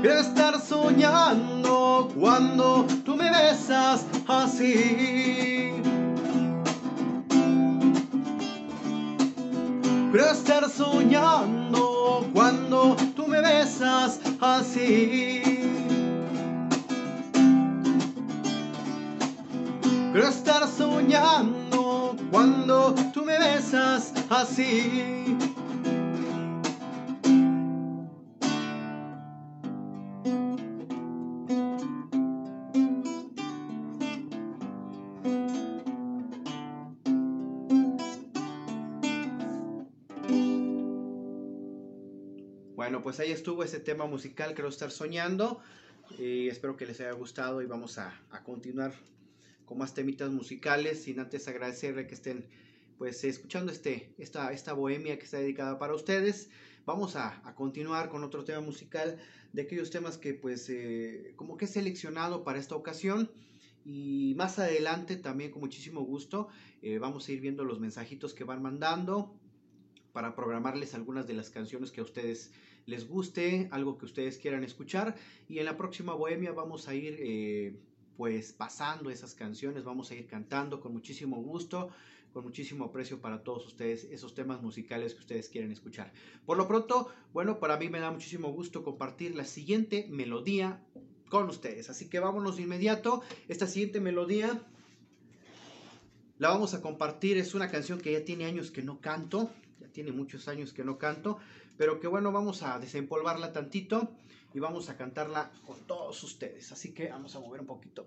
quiero 0.00 0.21
estar 0.21 0.59
soñando 0.61 2.09
cuando 2.19 2.87
tú 3.05 3.17
me 3.17 3.31
besas 3.31 4.07
así. 4.29 5.73
Quiero 10.11 10.31
estar 10.31 10.71
soñando 10.71 12.26
cuando 12.33 12.97
tú 13.14 13.26
me 13.26 13.41
besas 13.43 14.21
así. 14.41 15.53
Quiero 20.14 20.28
estar 20.28 20.68
soñando 20.68 22.16
cuando 22.30 22.95
tú 23.12 23.25
me 23.25 23.36
besas 23.36 24.12
así. 24.30 25.36
Bueno, 42.76 43.02
pues 43.02 43.19
ahí 43.19 43.32
estuvo 43.32 43.65
ese 43.65 43.80
tema 43.80 44.06
musical, 44.06 44.54
Quiero 44.54 44.69
estar 44.69 44.93
soñando. 44.93 45.60
Y 46.17 46.47
espero 46.47 46.76
que 46.76 46.86
les 46.86 47.00
haya 47.00 47.10
gustado 47.15 47.62
y 47.62 47.67
vamos 47.67 47.99
a 47.99 48.12
continuar 48.45 48.93
con 49.65 49.79
más 49.79 49.95
temitas 49.95 50.31
musicales, 50.31 51.03
sin 51.03 51.21
antes 51.21 51.49
agradecerle 51.49 52.07
que 52.07 52.15
estén 52.15 52.47
pues 52.99 53.25
escuchando 53.25 53.73
este, 53.73 54.15
esta, 54.19 54.53
esta 54.53 54.73
bohemia 54.73 55.19
que 55.19 55.25
está 55.25 55.39
dedicada 55.39 55.79
para 55.79 55.95
ustedes. 55.95 56.50
Vamos 56.87 57.17
a, 57.17 57.43
continuar 57.57 58.11
con 58.11 58.25
otro 58.25 58.45
tema 58.45 58.61
musical 58.61 59.19
de 59.53 59.63
aquellos 59.63 59.91
temas 59.91 60.19
que 60.19 60.35
pues 60.35 60.69
eh, 60.69 61.33
como 61.37 61.57
que 61.57 61.65
he 61.65 61.69
seleccionado 61.69 62.45
para 62.45 62.59
esta 62.59 62.77
ocasión. 62.77 63.31
Y 63.87 64.35
más 64.37 64.59
adelante 64.59 65.17
también 65.17 65.50
con 65.50 65.61
muchísimo 65.61 66.00
gusto 66.03 66.49
eh, 66.81 66.99
vamos 66.99 67.29
a 67.29 67.33
ir 67.33 67.41
viendo 67.41 67.65
los 67.65 67.81
mensajitos 67.81 68.33
que 68.33 68.45
van 68.45 68.63
mandando 68.63 69.39
para 70.13 70.35
programarles 70.35 70.95
algunas 70.95 71.27
de 71.27 71.35
las 71.35 71.50
canciones 71.50 71.91
que 71.91 72.00
a 72.00 72.05
ustedes 72.05 72.53
les 72.87 73.09
guste, 73.09 73.69
algo 73.73 73.99
que 73.99 74.05
ustedes 74.05 74.39
quieran 74.39 74.65
escuchar. 74.65 75.17
Y 75.49 75.59
en 75.59 75.65
la 75.65 75.77
próxima 75.77 76.15
Bohemia 76.15 76.53
vamos 76.53 76.89
a 76.89 76.95
ir 76.95 77.17
eh, 77.19 77.77
pues 78.17 78.53
pasando 78.53 79.11
esas 79.11 79.35
canciones, 79.35 79.85
vamos 79.85 80.11
a 80.11 80.15
ir 80.15 80.27
cantando 80.27 80.81
con 80.81 80.93
muchísimo 80.93 81.37
gusto, 81.43 81.91
con 82.33 82.45
muchísimo 82.45 82.87
aprecio 82.87 83.21
para 83.21 83.43
todos 83.43 83.67
ustedes, 83.67 84.05
esos 84.05 84.35
temas 84.35 84.61
musicales 84.61 85.15
que 85.15 85.21
ustedes 85.21 85.49
quieren 85.49 85.71
escuchar. 85.71 86.13
Por 86.45 86.57
lo 86.57 86.67
pronto, 86.67 87.09
bueno, 87.33 87.61
para 87.61 87.77
mí 87.77 87.89
me 87.89 88.00
da 88.00 88.11
muchísimo 88.11 88.53
gusto 88.53 88.83
compartir 88.83 89.35
la 89.35 89.45
siguiente 89.45 90.07
melodía 90.11 90.85
con 91.29 91.49
ustedes. 91.49 91.91
Así 91.91 92.09
que 92.09 92.21
vámonos 92.21 92.57
de 92.57 92.63
inmediato. 92.63 93.23
Esta 93.49 93.67
siguiente 93.67 94.00
melodía 94.00 94.61
la 96.39 96.49
vamos 96.49 96.75
a 96.75 96.83
compartir. 96.83 97.39
Es 97.39 97.55
una 97.55 97.71
canción 97.71 98.00
que 98.00 98.13
ya 98.13 98.25
tiene 98.25 98.45
años 98.47 98.71
que 98.71 98.83
no 98.83 99.00
canto, 99.00 99.50
ya 99.81 99.89
tiene 99.89 100.13
muchos 100.13 100.49
años 100.49 100.73
que 100.73 100.85
no 100.85 100.99
canto, 100.99 101.39
pero 101.77 102.00
que 102.00 102.09
bueno, 102.09 102.33
vamos 102.33 102.63
a 102.63 102.79
desempolvarla 102.79 103.53
tantito 103.53 104.11
y 104.54 104.60
vamos 104.60 104.88
a 104.88 104.97
cantarla 104.97 105.50
con 105.67 105.80
todos 105.80 106.23
ustedes. 106.23 106.71
Así 106.73 106.95
que 106.95 107.08
vamos 107.08 107.34
a 107.34 107.40
mover 107.40 107.60
un 107.60 107.67
poquito 107.67 108.06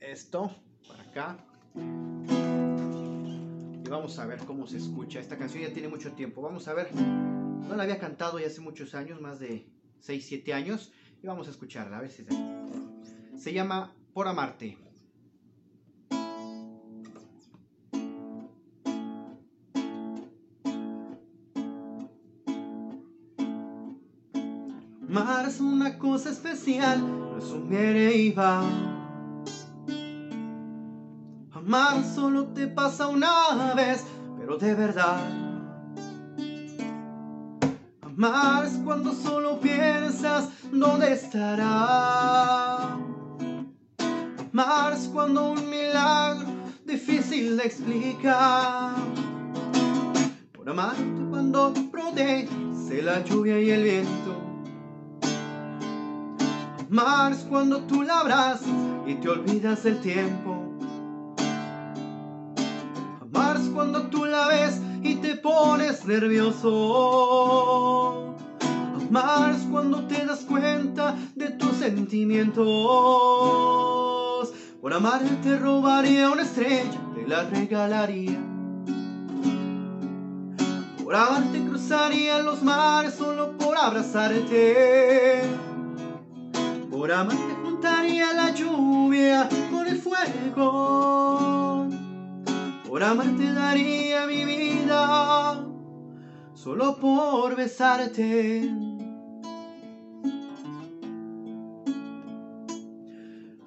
esto 0.00 0.50
para 0.88 1.02
acá. 1.02 1.38
Y 3.84 3.88
vamos 3.88 4.18
a 4.18 4.26
ver 4.26 4.38
cómo 4.40 4.66
se 4.66 4.78
escucha. 4.78 5.20
Esta 5.20 5.36
canción 5.36 5.62
ya 5.62 5.72
tiene 5.72 5.88
mucho 5.88 6.12
tiempo. 6.12 6.40
Vamos 6.40 6.66
a 6.68 6.74
ver. 6.74 6.92
No 6.94 7.76
la 7.76 7.82
había 7.82 7.98
cantado 7.98 8.38
ya 8.38 8.46
hace 8.46 8.62
muchos 8.62 8.94
años, 8.94 9.20
más 9.20 9.38
de 9.40 9.68
6, 10.00 10.24
7 10.26 10.54
años. 10.54 10.90
Y 11.22 11.26
vamos 11.26 11.48
a 11.48 11.50
escucharla, 11.50 11.98
a 11.98 12.00
ver 12.00 12.10
si 12.10 12.24
se... 12.24 12.32
Se 13.36 13.52
llama 13.52 13.94
Por 14.14 14.26
Amarte. 14.26 14.87
Cosa 25.98 26.30
especial, 26.30 27.00
no 27.00 27.38
es 27.38 27.44
un 27.50 27.68
va. 28.38 28.62
Amar 31.52 32.04
solo 32.04 32.46
te 32.48 32.66
pasa 32.68 33.08
una 33.08 33.74
vez, 33.74 34.04
pero 34.38 34.56
de 34.56 34.74
verdad. 34.74 35.20
Amar 38.00 38.64
es 38.64 38.78
cuando 38.84 39.12
solo 39.12 39.60
piensas 39.60 40.48
dónde 40.72 41.12
estará. 41.12 42.96
Amar 44.52 44.92
es 44.92 45.08
cuando 45.12 45.52
un 45.52 45.68
milagro 45.68 46.48
difícil 46.86 47.56
de 47.56 47.64
explicar. 47.64 48.94
Por 50.52 50.68
amarte 50.68 51.26
cuando 51.30 51.74
protege 51.90 52.48
la 53.02 53.22
lluvia 53.22 53.60
y 53.60 53.70
el 53.70 53.82
viento 53.84 54.27
Amar 56.90 57.32
es 57.32 57.40
cuando 57.40 57.80
tú 57.82 58.02
la 58.02 58.20
abrazas 58.20 58.66
y 59.06 59.16
te 59.16 59.28
olvidas 59.28 59.82
del 59.82 60.00
tiempo. 60.00 60.56
Amar 63.20 63.58
es 63.58 63.68
cuando 63.68 64.04
tú 64.04 64.24
la 64.24 64.46
ves 64.48 64.80
y 65.02 65.16
te 65.16 65.36
pones 65.36 66.06
nervioso. 66.06 66.64
Amar 69.06 69.50
es 69.50 69.66
cuando 69.70 70.06
te 70.06 70.24
das 70.24 70.46
cuenta 70.46 71.14
de 71.34 71.50
tus 71.50 71.72
sentimientos. 71.72 72.64
Por 74.80 74.94
amar 74.94 75.20
te 75.42 75.58
robaría 75.58 76.30
una 76.30 76.40
estrella, 76.40 76.98
te 77.14 77.28
la 77.28 77.44
regalaría. 77.44 78.38
Por 81.04 81.14
amarte 81.14 81.62
cruzaría 81.66 82.38
los 82.38 82.62
mares 82.62 83.12
solo 83.14 83.58
por 83.58 83.76
abrazarte. 83.76 85.67
Por 86.98 87.12
amarte 87.12 87.54
juntaría 87.62 88.32
la 88.32 88.52
lluvia 88.52 89.48
con 89.70 89.86
el 89.86 89.98
fuego. 90.00 91.86
Por 92.88 93.04
amarte 93.04 93.52
daría 93.52 94.26
mi 94.26 94.44
vida 94.44 95.64
solo 96.54 96.96
por 96.96 97.54
besarte. 97.54 98.68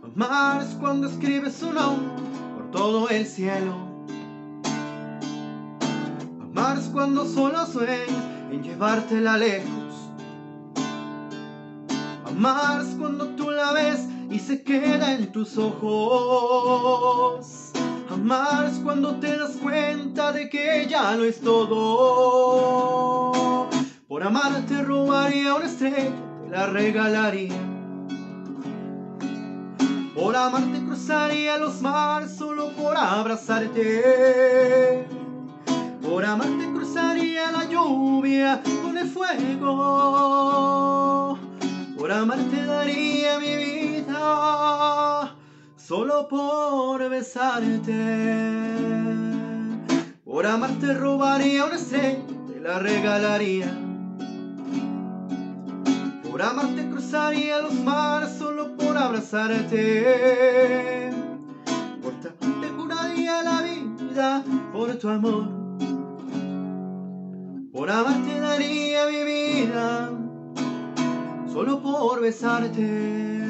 Amar 0.04 0.66
cuando 0.82 1.08
escribes 1.08 1.54
su 1.54 1.72
nombre 1.72 2.22
por 2.54 2.72
todo 2.72 3.08
el 3.08 3.26
cielo. 3.26 3.76
Amar 6.42 6.80
cuando 6.92 7.26
solo 7.26 7.66
sueñas 7.66 8.10
en 8.52 8.62
llevártela 8.62 9.38
lejos. 9.38 9.81
Amar 12.44 12.82
es 12.82 12.96
cuando 12.98 13.28
tú 13.36 13.52
la 13.52 13.72
ves 13.72 14.08
y 14.32 14.40
se 14.40 14.64
queda 14.64 15.14
en 15.14 15.32
tus 15.32 15.60
ojos. 15.60 17.46
Amar 18.10 18.66
es 18.66 18.80
cuando 18.80 19.18
te 19.18 19.38
das 19.38 19.58
cuenta 19.62 20.32
de 20.32 20.50
que 20.50 20.88
ya 20.90 21.16
no 21.16 21.24
es 21.24 21.40
todo. 21.42 21.70
Por 24.08 24.24
amar 24.24 24.54
te 24.68 24.82
robaría 24.82 25.54
una 25.54 25.68
estrella, 25.68 26.10
te 26.44 26.50
la 26.50 26.66
regalaría. 26.66 27.54
Por 30.16 30.36
amarte 30.36 30.84
cruzaría 30.84 31.60
los 31.60 31.80
mares 31.80 32.36
solo 32.36 32.72
por 32.72 32.98
abrazarte. 32.98 35.06
Por 36.02 36.26
amarte 36.26 36.72
cruzaría 36.74 37.52
la 37.52 37.66
lluvia 37.66 38.64
con 38.84 38.98
el 38.98 39.08
fuego. 39.08 40.32
Por 42.02 42.12
amarte 42.12 42.66
daría 42.66 43.38
mi 43.38 43.56
vida 43.58 45.36
solo 45.76 46.28
por 46.28 47.08
besarte. 47.08 47.94
Por 50.26 50.48
amarte 50.48 50.96
robaría 50.96 51.66
una 51.66 51.76
estrella, 51.76 52.18
te 52.48 52.60
la 52.60 52.80
regalaría. 52.80 53.72
Por 56.28 56.42
amarte 56.42 56.90
cruzaría 56.90 57.62
los 57.62 57.76
mares 57.76 58.32
solo 58.32 58.76
por 58.76 58.98
abrazarte. 58.98 59.92
Por 62.02 62.14
te 62.16 62.70
juraría 62.70 63.44
la 63.44 63.62
vida 63.62 64.44
por 64.74 64.96
tu 64.96 65.08
amor. 65.08 65.48
Por 67.72 67.92
amarte 67.92 68.40
daría 68.40 69.06
mi 69.06 69.24
vida 69.24 70.21
solo 71.52 71.82
por 71.82 72.22
besarte. 72.22 73.42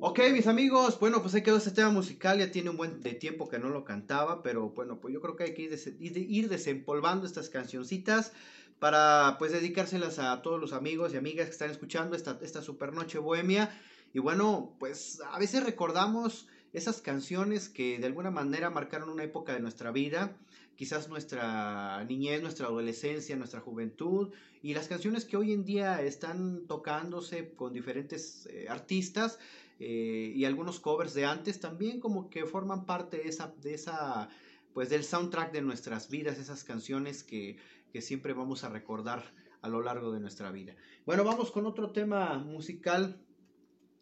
Ok, 0.00 0.20
mis 0.32 0.46
amigos, 0.46 0.98
bueno, 1.00 1.20
pues 1.22 1.34
ahí 1.34 1.42
quedó 1.42 1.56
este 1.56 1.72
tema 1.72 1.90
musical, 1.90 2.38
ya 2.38 2.50
tiene 2.50 2.70
un 2.70 2.76
buen 2.76 3.00
de 3.00 3.14
tiempo 3.14 3.48
que 3.48 3.58
no 3.58 3.68
lo 3.68 3.84
cantaba, 3.84 4.42
pero 4.42 4.70
bueno, 4.70 5.00
pues 5.00 5.12
yo 5.12 5.20
creo 5.20 5.34
que 5.34 5.44
hay 5.44 5.54
que 5.54 5.62
ir, 5.62 6.48
desempolvando 6.48 7.26
estas 7.26 7.48
cancioncitas 7.48 8.32
para 8.78 9.36
pues 9.38 9.52
dedicárselas 9.52 10.18
a 10.18 10.40
todos 10.42 10.60
los 10.60 10.72
amigos 10.72 11.12
y 11.12 11.16
amigas 11.16 11.46
que 11.46 11.52
están 11.52 11.70
escuchando 11.70 12.16
esta, 12.16 12.38
esta 12.42 12.62
super 12.62 12.92
noche 12.92 13.18
bohemia. 13.18 13.70
Y 14.12 14.20
bueno, 14.20 14.76
pues 14.78 15.20
a 15.32 15.38
veces 15.38 15.64
recordamos 15.64 16.46
esas 16.72 17.00
canciones 17.00 17.68
que 17.68 17.98
de 17.98 18.06
alguna 18.06 18.30
manera 18.30 18.68
marcaron 18.68 19.08
una 19.08 19.24
época 19.24 19.54
de 19.54 19.60
nuestra 19.60 19.90
vida, 19.90 20.36
quizás 20.76 21.08
nuestra 21.08 22.04
niñez, 22.04 22.42
nuestra 22.42 22.66
adolescencia, 22.66 23.36
nuestra 23.36 23.60
juventud, 23.60 24.32
y 24.62 24.74
las 24.74 24.88
canciones 24.88 25.24
que 25.24 25.36
hoy 25.36 25.52
en 25.52 25.64
día 25.64 26.02
están 26.02 26.66
tocándose 26.66 27.54
con 27.54 27.72
diferentes 27.72 28.46
eh, 28.46 28.66
artistas 28.68 29.38
eh, 29.78 30.32
y 30.34 30.44
algunos 30.44 30.80
covers 30.80 31.14
de 31.14 31.26
antes 31.26 31.60
también 31.60 32.00
como 32.00 32.30
que 32.30 32.46
forman 32.46 32.86
parte 32.86 33.18
de 33.18 33.28
esa, 33.28 33.54
de 33.60 33.74
esa, 33.74 34.28
pues 34.72 34.88
del 34.88 35.04
soundtrack 35.04 35.52
de 35.52 35.62
nuestras 35.62 36.08
vidas, 36.08 36.38
esas 36.38 36.64
canciones 36.64 37.22
que, 37.24 37.58
que 37.92 38.00
siempre 38.00 38.32
vamos 38.32 38.64
a 38.64 38.68
recordar 38.68 39.32
a 39.62 39.68
lo 39.68 39.82
largo 39.82 40.12
de 40.12 40.20
nuestra 40.20 40.50
vida. 40.50 40.76
Bueno, 41.06 41.24
vamos 41.24 41.50
con 41.50 41.64
otro 41.64 41.90
tema 41.90 42.38
musical. 42.38 43.18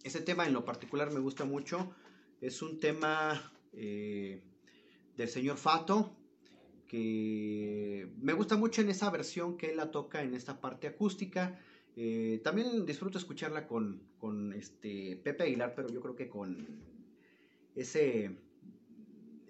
Ese 0.02 0.20
tema 0.20 0.46
en 0.46 0.52
lo 0.52 0.64
particular 0.64 1.12
me 1.12 1.20
gusta 1.20 1.44
mucho. 1.44 1.94
Es 2.40 2.62
un 2.62 2.80
tema 2.80 3.52
eh, 3.72 4.42
del 5.16 5.28
señor 5.28 5.58
Fato, 5.58 6.16
que 6.92 8.06
me 8.20 8.34
gusta 8.34 8.58
mucho 8.58 8.82
en 8.82 8.90
esa 8.90 9.08
versión 9.08 9.56
que 9.56 9.70
él 9.70 9.78
la 9.78 9.90
toca 9.90 10.22
en 10.22 10.34
esta 10.34 10.60
parte 10.60 10.86
acústica. 10.86 11.58
Eh, 11.96 12.42
también 12.44 12.84
disfruto 12.84 13.16
escucharla 13.16 13.66
con, 13.66 14.02
con, 14.18 14.52
este 14.52 15.16
Pepe 15.24 15.44
Aguilar, 15.44 15.72
pero 15.74 15.88
yo 15.88 16.02
creo 16.02 16.14
que 16.14 16.28
con 16.28 16.66
ese 17.74 18.36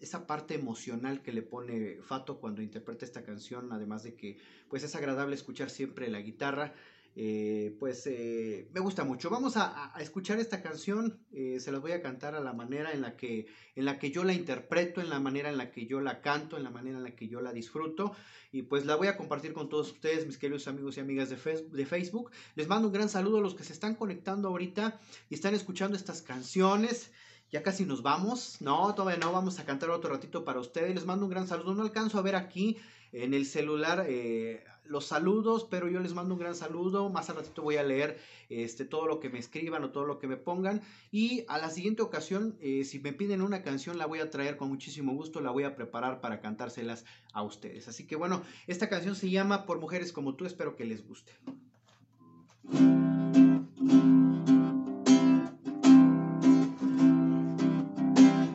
esa 0.00 0.24
parte 0.28 0.54
emocional 0.54 1.20
que 1.20 1.32
le 1.32 1.42
pone 1.42 1.98
Fato 2.02 2.38
cuando 2.38 2.62
interpreta 2.62 3.04
esta 3.04 3.24
canción, 3.24 3.72
además 3.72 4.04
de 4.04 4.14
que 4.14 4.38
pues 4.68 4.84
es 4.84 4.94
agradable 4.94 5.34
escuchar 5.34 5.68
siempre 5.68 6.08
la 6.10 6.20
guitarra. 6.20 6.74
Eh, 7.14 7.76
pues 7.78 8.06
eh, 8.06 8.68
me 8.72 8.80
gusta 8.80 9.04
mucho. 9.04 9.28
Vamos 9.28 9.56
a, 9.56 9.92
escuchar 10.00 10.38
esta 10.38 10.62
canción, 10.62 11.20
eh, 11.32 11.60
se 11.60 11.70
las 11.70 11.80
voy 11.80 11.92
a 11.92 12.00
cantar 12.00 12.34
a 12.34 12.40
la 12.40 12.54
manera 12.54 12.92
en 12.92 13.02
la, 13.02 13.16
que, 13.16 13.46
en 13.76 13.84
la 13.84 13.98
que 13.98 14.10
yo 14.10 14.24
la 14.24 14.32
interpreto, 14.32 15.00
en 15.00 15.10
la 15.10 15.20
manera 15.20 15.50
en 15.50 15.58
la 15.58 15.70
que 15.70 15.86
yo 15.86 16.00
la 16.00 16.22
canto, 16.22 16.56
en 16.56 16.64
la 16.64 16.70
manera 16.70 16.96
en 16.96 17.04
la 17.04 17.14
que 17.14 17.28
yo 17.28 17.40
la 17.40 17.52
disfruto. 17.52 18.12
Y 18.50 18.62
pues 18.62 18.86
la 18.86 18.96
voy 18.96 19.08
a 19.08 19.16
compartir 19.16 19.52
con 19.52 19.68
todos 19.68 19.92
ustedes, 19.92 20.26
mis 20.26 20.38
queridos 20.38 20.68
amigos 20.68 20.96
y 20.96 21.00
amigas 21.00 21.28
de, 21.28 21.36
de 21.70 21.86
Facebook. 21.86 22.30
Les 22.54 22.68
mando 22.68 22.88
un 22.88 22.94
gran 22.94 23.08
saludo 23.08 23.38
a 23.38 23.42
los 23.42 23.54
que 23.54 23.64
se 23.64 23.72
están 23.72 23.94
conectando 23.94 24.48
ahorita 24.48 24.98
y 25.28 25.34
están 25.34 25.54
escuchando 25.54 25.96
estas 25.96 26.22
canciones. 26.22 27.12
Ya 27.50 27.62
casi 27.62 27.84
nos 27.84 28.02
vamos. 28.02 28.62
No, 28.62 28.94
todavía 28.94 29.18
no. 29.18 29.32
Vamos 29.32 29.58
a 29.58 29.66
cantar 29.66 29.90
otro 29.90 30.10
ratito 30.10 30.42
para 30.42 30.60
ustedes. 30.60 30.94
Les 30.94 31.04
mando 31.04 31.26
un 31.26 31.30
gran 31.30 31.46
saludo. 31.46 31.74
No 31.74 31.82
alcanzo 31.82 32.18
a 32.18 32.22
ver 32.22 32.34
aquí 32.34 32.78
en 33.12 33.34
el 33.34 33.46
celular 33.46 34.06
eh, 34.08 34.64
los 34.84 35.06
saludos, 35.06 35.66
pero 35.70 35.88
yo 35.88 36.00
les 36.00 36.14
mando 36.14 36.34
un 36.34 36.40
gran 36.40 36.54
saludo. 36.54 37.08
Más 37.08 37.30
al 37.30 37.36
ratito 37.36 37.62
voy 37.62 37.76
a 37.76 37.82
leer 37.82 38.18
este, 38.48 38.84
todo 38.84 39.06
lo 39.06 39.20
que 39.20 39.30
me 39.30 39.38
escriban 39.38 39.84
o 39.84 39.90
todo 39.90 40.04
lo 40.04 40.18
que 40.18 40.26
me 40.26 40.36
pongan. 40.36 40.82
Y 41.10 41.44
a 41.48 41.58
la 41.58 41.70
siguiente 41.70 42.02
ocasión, 42.02 42.56
eh, 42.60 42.84
si 42.84 42.98
me 42.98 43.12
piden 43.12 43.42
una 43.42 43.62
canción, 43.62 43.98
la 43.98 44.06
voy 44.06 44.20
a 44.20 44.30
traer 44.30 44.56
con 44.56 44.68
muchísimo 44.68 45.12
gusto. 45.12 45.40
La 45.40 45.50
voy 45.50 45.64
a 45.64 45.76
preparar 45.76 46.20
para 46.20 46.40
cantárselas 46.40 47.04
a 47.32 47.42
ustedes. 47.42 47.88
Así 47.88 48.06
que 48.06 48.16
bueno, 48.16 48.42
esta 48.66 48.88
canción 48.88 49.14
se 49.14 49.30
llama 49.30 49.66
Por 49.66 49.80
Mujeres 49.80 50.12
como 50.12 50.34
tú. 50.34 50.46
Espero 50.46 50.76
que 50.76 50.84
les 50.84 51.06
guste. 51.06 51.32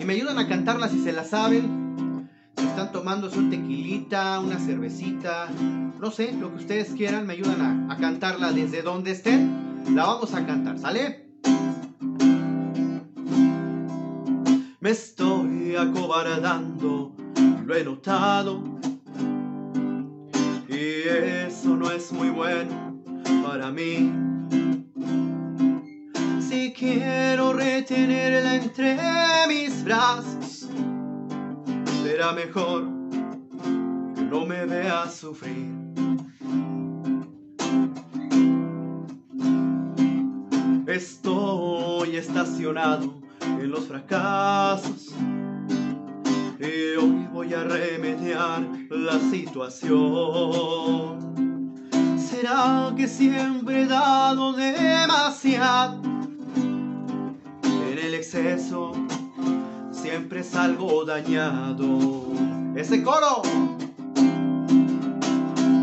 me 0.07 0.13
ayudan 0.13 0.39
a 0.39 0.47
cantarla 0.47 0.87
si 0.87 1.03
se 1.03 1.11
la 1.11 1.25
saben. 1.25 1.86
Si 2.77 2.81
están 2.81 2.93
tomando 2.93 3.27
un 3.35 3.49
tequilita, 3.49 4.39
una 4.39 4.59
cervecita, 4.59 5.47
no 5.99 6.11
sé, 6.11 6.31
lo 6.33 6.51
que 6.51 6.57
ustedes 6.57 6.89
quieran, 6.89 7.25
me 7.25 7.33
ayudan 7.33 7.89
a, 7.89 7.97
cantarla 7.97 8.51
desde 8.51 8.83
donde 8.83 9.13
estén. 9.13 9.83
La 9.95 10.05
vamos 10.05 10.35
a 10.35 10.45
cantar, 10.45 10.77
¿sale? 10.77 11.27
Me 14.79 14.91
estoy 14.91 15.75
acobardando, 15.75 17.15
lo 17.65 17.75
he 17.75 17.83
notado. 17.83 18.61
Y 20.69 21.09
eso 21.47 21.75
no 21.75 21.89
es 21.89 22.11
muy 22.11 22.29
bueno 22.29 23.01
para 23.43 23.71
mí 23.71 24.27
quiero 26.77 27.53
retenerla 27.53 28.55
entre 28.55 28.97
mis 29.47 29.83
brazos. 29.83 30.66
Será 32.17 32.33
mejor 32.33 32.83
que 34.15 34.23
no 34.23 34.43
me 34.43 34.65
vea 34.65 35.07
sufrir. 35.07 35.71
Estoy 40.87 42.15
estacionado 42.15 43.21
en 43.39 43.69
los 43.69 43.85
fracasos 43.85 45.13
y 46.59 46.95
hoy 46.97 47.27
voy 47.31 47.53
a 47.53 47.63
remediar 47.63 48.67
la 48.89 49.19
situación. 49.19 49.99
¿Será 52.17 52.95
que 52.97 53.07
siempre 53.07 53.83
he 53.83 53.85
dado 53.85 54.53
demasiado? 54.53 56.07
exceso, 58.17 58.91
siempre 60.09 60.41
salgo 60.41 61.03
dañado. 61.03 61.99
Ese 62.77 63.03
coro, 63.03 63.41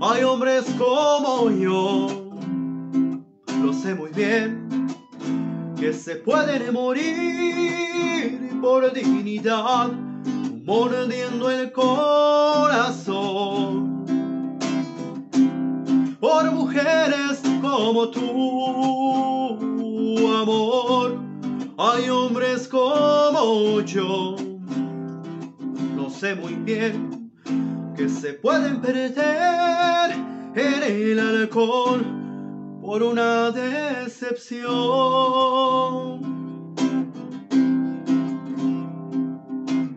hay 0.00 0.22
hombres 0.24 0.64
como 0.78 1.50
yo, 1.50 2.06
sé 3.82 3.94
muy 3.94 4.10
bien 4.12 4.86
que 5.78 5.92
se 5.92 6.16
pueden 6.16 6.72
morir 6.72 8.58
por 8.62 8.90
dignidad, 8.94 9.90
mordiendo 10.64 11.50
el 11.50 11.70
corazón. 11.72 13.12
Por 16.20 16.50
mujeres 16.52 17.41
como 17.72 18.10
tú, 18.10 18.20
amor, 20.36 21.18
hay 21.78 22.10
hombres 22.10 22.68
como 22.68 23.80
yo. 23.80 24.36
No 25.96 26.10
sé 26.10 26.34
muy 26.34 26.52
bien 26.52 27.32
que 27.96 28.10
se 28.10 28.34
pueden 28.34 28.82
perder 28.82 30.12
en 30.54 30.82
el 30.82 31.18
alcohol 31.18 32.04
por 32.82 33.02
una 33.02 33.50
decepción. 33.50 34.70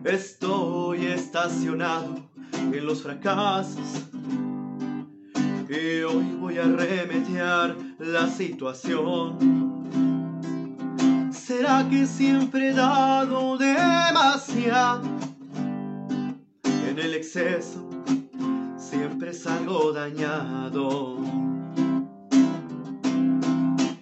Estoy 0.02 1.04
estacionado 1.08 2.30
en 2.72 2.86
los 2.86 3.02
fracasos 3.02 4.06
y 5.68 6.02
hoy 6.02 6.36
voy 6.38 6.58
a 6.58 6.64
remediar 6.64 7.76
la 7.98 8.28
situación. 8.28 9.38
¿Será 11.32 11.88
que 11.88 12.06
siempre 12.06 12.70
he 12.70 12.72
dado 12.72 13.56
demasiado? 13.58 15.02
En 16.88 16.98
el 16.98 17.14
exceso 17.14 17.88
siempre 18.76 19.32
salgo 19.32 19.92
dañado. 19.92 21.16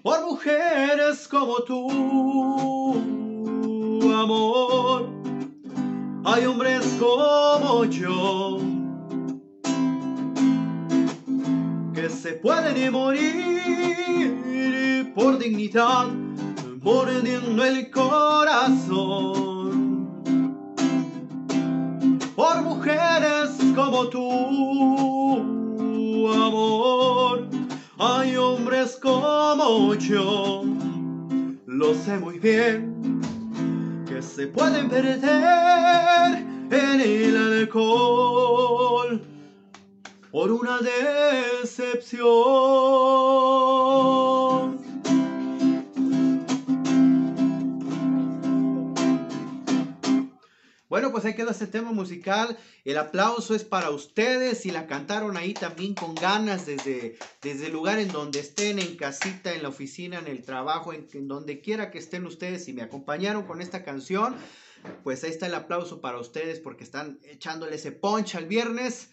Por 0.02 0.26
mujeres 0.26 1.26
como 1.28 1.62
tú, 1.62 2.92
amor, 4.12 5.08
hay 6.24 6.44
hombres 6.44 6.98
como 7.00 7.86
yo 7.86 8.73
pueden 12.44 12.92
morir 12.92 14.34
por 15.14 15.38
dignidad, 15.38 16.08
mordiendo 16.82 17.64
el 17.64 17.90
corazón 17.90 19.64
por 22.36 22.60
mujeres 22.60 23.48
como 23.74 24.08
tú, 24.10 25.38
amor. 26.34 27.48
Hay 27.98 28.36
hombres 28.36 28.98
como 29.00 29.94
yo, 29.94 30.64
lo 31.66 31.94
sé 31.94 32.18
muy 32.18 32.38
bien, 32.40 33.22
que 34.06 34.20
se 34.20 34.48
pueden 34.48 34.90
perder 34.90 36.44
en 36.70 37.00
el 37.00 37.36
alcohol 37.60 39.33
por 40.34 40.50
una 40.50 40.80
decepción. 40.80 42.26
Bueno, 50.88 51.12
pues 51.12 51.24
ahí 51.24 51.34
quedó 51.36 51.52
este 51.52 51.68
tema 51.68 51.92
musical. 51.92 52.58
El 52.84 52.98
aplauso 52.98 53.54
es 53.54 53.62
para 53.62 53.90
ustedes 53.90 54.66
y 54.66 54.72
la 54.72 54.88
cantaron 54.88 55.36
ahí 55.36 55.54
también 55.54 55.94
con 55.94 56.16
ganas 56.16 56.66
desde, 56.66 57.16
desde 57.40 57.66
el 57.66 57.72
lugar 57.72 58.00
en 58.00 58.08
donde 58.08 58.40
estén, 58.40 58.80
en 58.80 58.96
casita, 58.96 59.54
en 59.54 59.62
la 59.62 59.68
oficina, 59.68 60.18
en 60.18 60.26
el 60.26 60.42
trabajo, 60.42 60.92
en, 60.92 61.28
donde 61.28 61.60
quiera 61.60 61.92
que 61.92 61.98
estén 61.98 62.26
ustedes 62.26 62.66
y 62.66 62.72
me 62.72 62.82
acompañaron 62.82 63.44
con 63.44 63.60
esta 63.60 63.84
canción. 63.84 64.34
Pues 65.04 65.22
ahí 65.22 65.30
está 65.30 65.46
el 65.46 65.54
aplauso 65.54 66.00
para 66.00 66.18
ustedes 66.18 66.58
porque 66.58 66.82
están 66.82 67.20
echándole 67.22 67.76
ese 67.76 67.92
punch 67.92 68.34
al 68.34 68.46
viernes, 68.46 69.10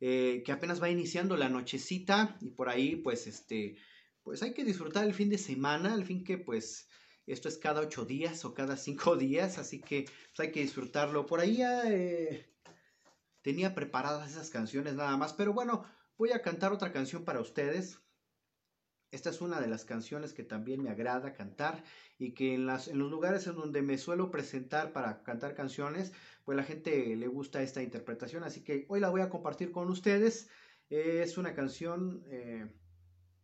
eh, 0.00 0.42
que 0.44 0.52
apenas 0.52 0.82
va 0.82 0.90
iniciando 0.90 1.36
la 1.36 1.48
nochecita 1.48 2.36
y 2.40 2.50
por 2.50 2.68
ahí 2.68 2.96
pues 2.96 3.26
este, 3.26 3.76
pues 4.22 4.42
hay 4.42 4.54
que 4.54 4.64
disfrutar 4.64 5.04
el 5.04 5.14
fin 5.14 5.28
de 5.28 5.38
semana, 5.38 5.94
el 5.94 6.04
fin 6.04 6.24
que 6.24 6.38
pues 6.38 6.88
esto 7.26 7.48
es 7.48 7.58
cada 7.58 7.80
ocho 7.80 8.04
días 8.04 8.44
o 8.44 8.54
cada 8.54 8.76
cinco 8.76 9.16
días, 9.16 9.58
así 9.58 9.80
que 9.80 10.04
pues, 10.04 10.40
hay 10.40 10.52
que 10.52 10.60
disfrutarlo. 10.60 11.26
Por 11.26 11.40
ahí 11.40 11.62
eh, 11.62 12.50
tenía 13.42 13.74
preparadas 13.74 14.30
esas 14.30 14.50
canciones 14.50 14.94
nada 14.94 15.16
más, 15.16 15.32
pero 15.32 15.52
bueno, 15.52 15.84
voy 16.16 16.32
a 16.32 16.42
cantar 16.42 16.72
otra 16.72 16.92
canción 16.92 17.24
para 17.24 17.40
ustedes. 17.40 18.00
Esta 19.10 19.30
es 19.30 19.40
una 19.40 19.60
de 19.60 19.66
las 19.66 19.84
canciones 19.84 20.32
que 20.32 20.44
también 20.44 20.82
me 20.82 20.90
agrada 20.90 21.34
cantar 21.34 21.82
y 22.16 22.32
que 22.32 22.54
en, 22.54 22.66
las, 22.66 22.86
en 22.86 22.98
los 22.98 23.10
lugares 23.10 23.46
en 23.48 23.56
donde 23.56 23.82
me 23.82 23.98
suelo 23.98 24.30
presentar 24.30 24.92
para 24.92 25.24
cantar 25.24 25.54
canciones, 25.54 26.12
pues 26.50 26.56
la 26.56 26.64
gente 26.64 27.14
le 27.14 27.28
gusta 27.28 27.62
esta 27.62 27.80
interpretación, 27.80 28.42
así 28.42 28.64
que 28.64 28.84
hoy 28.88 28.98
la 28.98 29.08
voy 29.08 29.20
a 29.20 29.30
compartir 29.30 29.70
con 29.70 29.88
ustedes. 29.88 30.48
es 30.88 31.38
una 31.38 31.54
canción 31.54 32.24
eh, 32.28 32.66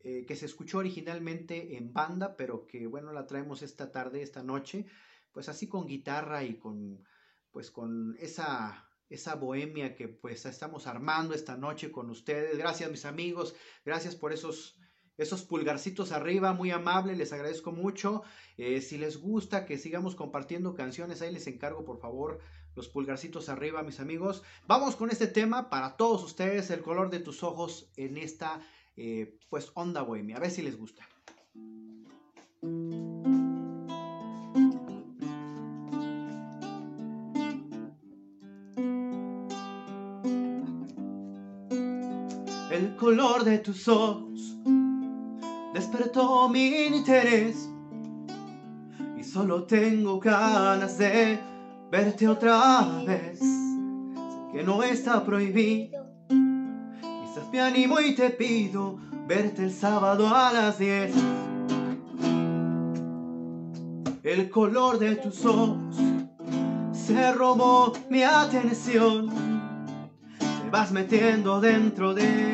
eh, 0.00 0.24
que 0.26 0.34
se 0.34 0.46
escuchó 0.46 0.78
originalmente 0.78 1.76
en 1.76 1.92
banda, 1.92 2.34
pero 2.36 2.66
que 2.66 2.88
bueno, 2.88 3.12
la 3.12 3.28
traemos 3.28 3.62
esta 3.62 3.92
tarde, 3.92 4.22
esta 4.22 4.42
noche, 4.42 4.86
pues 5.30 5.48
así 5.48 5.68
con 5.68 5.86
guitarra 5.86 6.42
y 6.42 6.58
con, 6.58 7.04
pues 7.52 7.70
con 7.70 8.16
esa, 8.18 8.88
esa 9.08 9.36
bohemia 9.36 9.94
que 9.94 10.08
pues 10.08 10.44
estamos 10.44 10.88
armando 10.88 11.32
esta 11.32 11.56
noche 11.56 11.92
con 11.92 12.10
ustedes. 12.10 12.58
Gracias 12.58 12.90
mis 12.90 13.04
amigos, 13.04 13.54
gracias 13.84 14.16
por 14.16 14.32
esos 14.32 14.80
esos 15.16 15.44
pulgarcitos 15.44 16.10
arriba, 16.10 16.52
muy 16.52 16.72
amable, 16.72 17.14
les 17.14 17.32
agradezco 17.32 17.70
mucho. 17.70 18.22
Eh, 18.58 18.80
si 18.82 18.98
les 18.98 19.16
gusta 19.16 19.64
que 19.64 19.78
sigamos 19.78 20.16
compartiendo 20.16 20.74
canciones, 20.74 21.22
ahí 21.22 21.32
les 21.32 21.46
encargo 21.46 21.84
por 21.84 22.00
favor 22.00 22.40
los 22.76 22.88
pulgarcitos 22.88 23.48
arriba, 23.48 23.82
mis 23.82 23.98
amigos. 24.00 24.42
Vamos 24.66 24.94
con 24.94 25.10
este 25.10 25.26
tema 25.26 25.70
para 25.70 25.96
todos 25.96 26.22
ustedes, 26.22 26.70
el 26.70 26.82
color 26.82 27.10
de 27.10 27.20
tus 27.20 27.42
ojos 27.42 27.90
en 27.96 28.18
esta 28.18 28.60
eh, 28.96 29.38
pues 29.48 29.72
onda 29.74 30.02
bohemia. 30.02 30.36
A 30.36 30.40
ver 30.40 30.50
si 30.50 30.62
les 30.62 30.76
gusta. 30.76 31.08
El 42.70 42.94
color 42.96 43.44
de 43.44 43.58
tus 43.58 43.88
ojos 43.88 44.54
despertó 45.72 46.48
mi 46.50 46.84
interés 46.84 47.70
y 49.18 49.24
solo 49.24 49.64
tengo 49.64 50.20
ganas 50.20 50.98
de 50.98 51.55
verte 51.90 52.28
otra 52.28 53.02
vez. 53.06 53.38
Sé 53.38 54.52
que 54.52 54.62
no 54.62 54.82
está 54.82 55.24
prohibido 55.24 56.06
me 57.56 57.62
animo 57.62 58.00
y 58.00 58.14
te 58.14 58.28
pido 58.28 58.98
verte 59.26 59.64
el 59.64 59.72
sábado 59.72 60.28
a 60.28 60.52
las 60.52 60.78
10. 60.78 61.10
El 64.22 64.50
color 64.50 64.98
de 64.98 65.16
tus 65.16 65.42
ojos 65.46 65.96
se 66.92 67.32
robó 67.32 67.94
mi 68.10 68.22
atención. 68.22 69.30
Te 70.38 70.70
vas 70.70 70.92
metiendo 70.92 71.58
dentro 71.58 72.12
de 72.12 72.52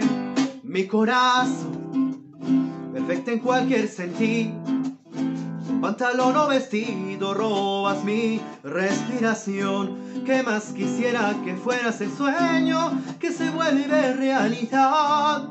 mi 0.62 0.86
corazón, 0.86 2.30
perfecta 2.92 3.32
en 3.32 3.38
cualquier 3.40 3.88
sentido. 3.88 4.62
Pantalón 5.82 6.36
o 6.36 6.46
vestido, 6.46 7.34
robas 7.34 8.04
mi 8.04 8.40
respiración 8.62 10.22
que 10.24 10.40
más 10.44 10.66
quisiera 10.66 11.34
que 11.44 11.56
fueras 11.56 12.00
el 12.00 12.16
sueño 12.16 13.02
que 13.18 13.32
se 13.32 13.50
vuelve 13.50 14.12
realidad. 14.12 15.48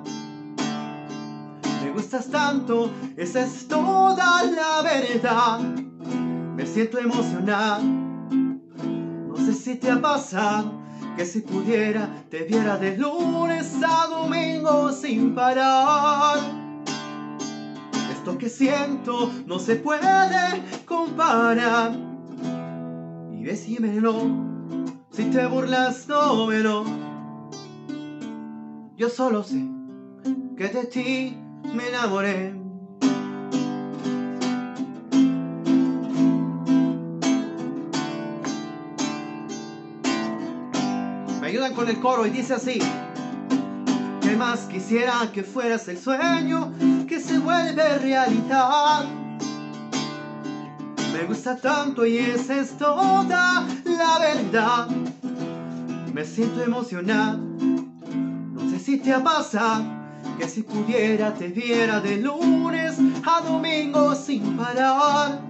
Me 1.84 1.92
gustas 1.92 2.30
tanto, 2.30 2.90
esa 3.18 3.42
es 3.42 3.68
toda 3.68 4.44
la 4.44 4.82
verdad. 4.82 5.60
Me 6.56 6.66
siento 6.66 6.98
emocionado, 6.98 7.84
no 7.84 9.36
sé 9.36 9.54
si 9.54 9.76
te 9.76 9.92
ha 9.92 10.00
pasado 10.00 10.82
que 11.18 11.26
si 11.26 11.42
pudiera 11.42 12.08
te 12.30 12.44
viera 12.44 12.78
de 12.78 12.98
lunes 12.98 13.74
a 13.86 14.08
domingo 14.08 14.94
sin 14.94 15.36
parar. 15.36 16.61
Esto 18.22 18.38
que 18.38 18.50
siento 18.50 19.32
no 19.48 19.58
se 19.58 19.78
puede 19.78 20.62
comparar. 20.86 21.98
Y 23.32 23.44
decímelo 23.44 24.14
si 25.10 25.24
te 25.24 25.48
burlas, 25.48 26.08
no 26.08 26.52
no. 26.52 26.84
Yo 28.96 29.10
solo 29.10 29.44
sé 29.44 29.66
que 30.56 30.68
de 30.68 30.86
ti 30.86 31.38
me 31.74 31.88
enamoré. 31.88 32.54
Me 41.42 41.48
ayudan 41.48 41.74
con 41.74 41.90
el 41.90 42.00
coro 42.00 42.28
y 42.28 42.30
dice 42.30 42.54
así. 42.54 42.80
Que 44.32 44.38
¿Qué 44.38 44.44
más 44.44 44.62
quisiera 44.62 45.30
que 45.34 45.44
fueras 45.44 45.90
el 45.90 45.98
sueño 45.98 46.72
que 47.06 47.20
se 47.20 47.38
vuelve 47.38 47.98
realidad? 47.98 49.04
Me 51.12 51.26
gusta 51.28 51.58
tanto 51.58 52.06
y 52.06 52.18
esa 52.18 52.62
es 52.62 52.78
toda 52.78 53.68
la 53.84 54.20
verdad. 54.20 54.88
Me 56.14 56.24
siento 56.24 56.64
emocionado, 56.64 57.40
no 57.40 58.72
sé 58.72 58.80
si 58.80 59.00
te 59.00 59.12
ha 59.12 59.22
pasado 59.22 59.84
que 60.40 60.48
si 60.48 60.64
pudiera 60.64 61.34
te 61.34 61.50
viera 61.50 62.00
de 62.00 62.16
lunes 62.16 63.00
a 63.26 63.42
domingo 63.42 64.16
sin 64.16 64.56
parar. 64.56 65.42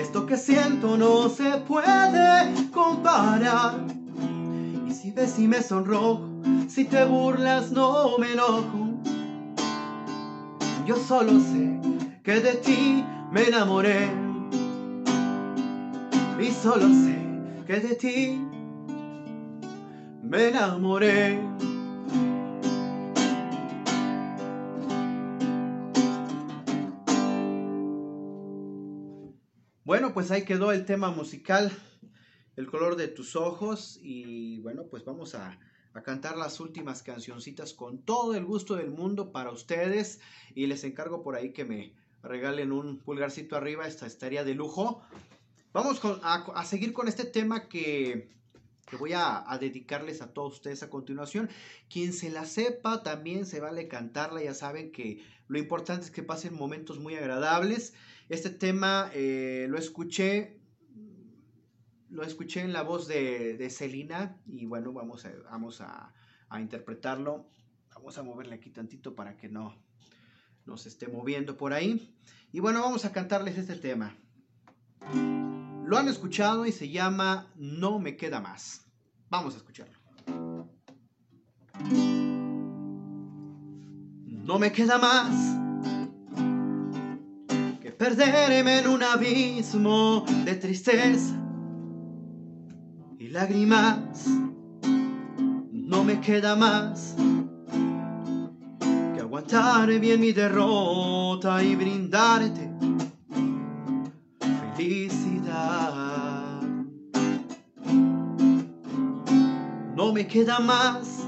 Esto 0.00 0.26
que 0.26 0.36
siento 0.36 0.96
no 0.96 1.28
se 1.28 1.58
puede 1.58 2.52
comparar. 2.72 3.86
Y 4.88 4.92
si 4.92 5.12
ves 5.12 5.38
y 5.38 5.46
me 5.46 5.62
sonrojo, 5.62 6.27
si 6.68 6.84
te 6.84 7.04
burlas 7.04 7.72
no 7.72 8.18
me 8.18 8.32
enojo. 8.32 9.00
Yo 10.86 10.96
solo 10.96 11.40
sé 11.40 11.80
que 12.22 12.40
de 12.40 12.54
ti 12.56 13.04
me 13.32 13.44
enamoré. 13.44 14.10
Y 16.38 16.50
solo 16.52 16.88
sé 16.88 17.18
que 17.66 17.80
de 17.80 17.94
ti 17.96 18.46
me 20.22 20.48
enamoré. 20.48 21.40
Bueno, 29.84 30.12
pues 30.12 30.30
ahí 30.30 30.44
quedó 30.44 30.70
el 30.72 30.84
tema 30.84 31.10
musical, 31.10 31.72
el 32.56 32.66
color 32.66 32.96
de 32.96 33.08
tus 33.08 33.36
ojos 33.36 33.98
y 34.02 34.60
bueno, 34.60 34.84
pues 34.90 35.02
vamos 35.04 35.34
a, 35.34 35.58
a 35.98 36.02
cantar 36.02 36.36
las 36.36 36.60
últimas 36.60 37.02
cancioncitas 37.02 37.74
con 37.74 37.98
todo 37.98 38.34
el 38.34 38.44
gusto 38.44 38.76
del 38.76 38.90
mundo 38.90 39.32
para 39.32 39.50
ustedes 39.50 40.20
y 40.54 40.66
les 40.66 40.84
encargo 40.84 41.22
por 41.22 41.34
ahí 41.34 41.52
que 41.52 41.64
me 41.64 41.92
regalen 42.22 42.72
un 42.72 42.98
pulgarcito 42.98 43.56
arriba, 43.56 43.86
esta 43.86 44.06
estaría 44.06 44.44
de 44.44 44.54
lujo. 44.54 45.02
Vamos 45.72 46.00
a, 46.04 46.64
seguir 46.64 46.92
con 46.92 47.08
este 47.08 47.24
tema 47.24 47.68
que, 47.68 48.30
voy 48.98 49.12
a, 49.14 49.44
dedicarles 49.60 50.22
a 50.22 50.32
todos 50.32 50.54
ustedes 50.54 50.82
a 50.82 50.90
continuación. 50.90 51.50
Quien 51.90 52.12
se 52.12 52.30
la 52.30 52.46
sepa 52.46 53.02
también 53.02 53.44
se 53.44 53.60
vale 53.60 53.88
cantarla, 53.88 54.42
ya 54.42 54.54
saben 54.54 54.92
que 54.92 55.24
lo 55.48 55.58
importante 55.58 56.06
es 56.06 56.10
que 56.12 56.22
pasen 56.22 56.54
momentos 56.54 57.00
muy 57.00 57.16
agradables. 57.16 57.92
Este 58.28 58.50
tema 58.50 59.10
eh, 59.14 59.66
lo 59.68 59.78
escuché 59.78 60.57
lo 62.10 62.22
escuché 62.22 62.60
en 62.60 62.72
la 62.72 62.82
voz 62.82 63.06
de, 63.06 63.56
de 63.56 63.70
Celina 63.70 64.40
y 64.46 64.66
bueno, 64.66 64.92
vamos, 64.92 65.24
a, 65.24 65.32
vamos 65.50 65.80
a, 65.80 66.12
a, 66.48 66.60
interpretarlo. 66.60 67.48
Vamos 67.94 68.16
a 68.18 68.22
moverle 68.22 68.54
aquí 68.54 68.70
tantito 68.70 69.14
para 69.14 69.36
que 69.36 69.48
no 69.48 69.74
nos 70.64 70.86
esté 70.86 71.08
moviendo 71.08 71.56
por 71.56 71.72
ahí. 71.72 72.14
Y 72.52 72.60
bueno, 72.60 72.80
vamos 72.80 73.04
a 73.04 73.12
cantarles 73.12 73.58
este 73.58 73.76
tema. 73.76 74.16
Lo 75.84 75.98
han 75.98 76.08
escuchado 76.08 76.66
y 76.66 76.72
se 76.72 76.88
llama 76.90 77.50
No 77.56 77.98
me 77.98 78.16
queda 78.16 78.40
más. 78.40 78.86
Vamos 79.30 79.54
a 79.54 79.58
escucharlo. 79.58 79.98
No 84.26 84.58
me 84.58 84.72
queda 84.72 84.98
más 84.98 85.58
que 87.80 87.90
perderme 87.92 88.78
en 88.78 88.88
un 88.88 89.02
abismo 89.02 90.24
de 90.44 90.54
tristeza 90.54 91.47
y 93.18 93.28
lágrimas. 93.28 94.26
No 95.72 96.04
me 96.04 96.20
queda 96.20 96.54
más 96.54 97.16
que 99.14 99.20
aguantar 99.20 99.88
bien 99.98 100.20
mi 100.20 100.32
derrota 100.32 101.62
y 101.62 101.74
brindarte 101.74 102.70
felicidad. 104.76 106.60
No 109.96 110.12
me 110.12 110.26
queda 110.28 110.60
más 110.60 111.26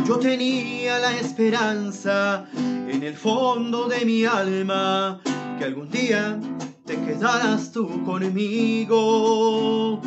Yo 0.06 0.18
tenía 0.18 0.98
la 0.98 1.16
esperanza 1.18 2.46
en 2.54 3.02
el 3.02 3.14
fondo 3.14 3.88
de 3.88 4.04
mi 4.04 4.24
alma 4.24 5.20
que 5.58 5.64
algún 5.64 5.90
día 5.90 6.38
te 6.84 6.96
quedaras 7.00 7.72
tú 7.72 8.04
conmigo. 8.04 10.00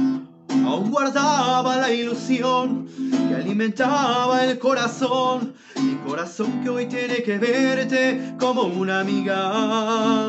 Aún 0.66 0.90
guardaba 0.90 1.78
la 1.78 1.92
ilusión 1.92 2.88
que 3.30 3.36
alimentaba 3.36 4.44
el 4.44 4.58
corazón, 4.58 5.54
mi 5.80 5.96
corazón 6.08 6.64
que 6.64 6.70
hoy 6.70 6.88
tiene 6.88 7.22
que 7.22 7.38
verte 7.38 8.34
como 8.40 8.64
una 8.64 9.02
amiga. 9.02 9.52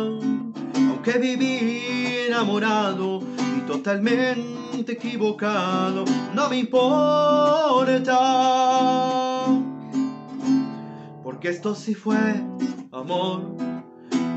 Aunque 0.02 1.18
viví 1.18 2.26
enamorado 2.28 3.22
y 3.56 3.60
totalmente 3.66 4.92
equivocado, 4.92 6.04
no 6.34 6.50
me 6.50 6.58
importa. 6.58 8.18
Porque 11.24 11.48
esto 11.48 11.74
sí 11.74 11.94
fue 11.94 12.18
amor, 12.92 13.56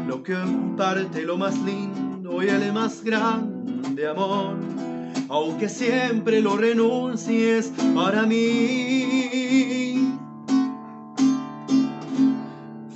lo 0.08 0.24
que 0.24 0.38
parte 0.78 1.24
lo 1.24 1.38
más 1.38 1.58
lindo 1.60 2.42
y 2.42 2.48
el 2.48 2.72
más 2.72 3.04
grande 3.04 4.08
amor 4.08 4.89
aunque 5.30 5.70
siempre 5.70 6.42
lo 6.42 6.58
renuncies 6.58 7.72
para 7.94 8.26
mí. 8.26 10.18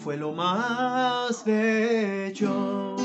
Fue 0.03 0.17
lo 0.17 0.33
más 0.33 1.45
bello. 1.45 2.95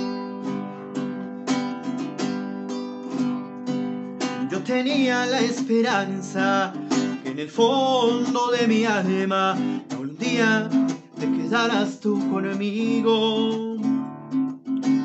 Yo 4.50 4.62
tenía 4.64 5.26
la 5.26 5.40
esperanza 5.40 6.72
que 7.22 7.28
en 7.28 7.38
el 7.38 7.50
fondo 7.50 8.50
de 8.50 8.66
mi 8.66 8.86
alma 8.86 9.54
un 10.00 10.16
día 10.16 10.70
te 11.20 11.30
quedarás 11.30 12.00
tú 12.00 12.18
conmigo. 12.30 13.76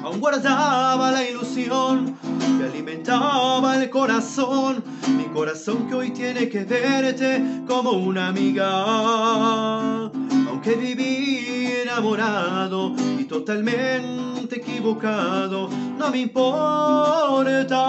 Aún 0.04 0.20
guardaba 0.20 1.12
la 1.12 1.30
ilusión 1.30 2.16
alimentaba 2.66 3.76
el 3.82 3.90
corazón, 3.90 4.84
mi 5.18 5.26
corazón 5.26 5.88
que 5.88 5.96
hoy 5.96 6.12
tiene 6.12 6.50
que 6.50 6.64
verte 6.64 7.44
como 7.68 7.92
una 7.92 8.28
amiga. 8.30 10.06
Aunque 10.50 10.76
viví 10.76 11.68
enamorado 11.84 12.94
y 13.20 13.26
totalmente 13.26 14.58
equivocado, 14.58 15.70
no 15.98 16.10
me 16.10 16.20
importa. 16.20 17.82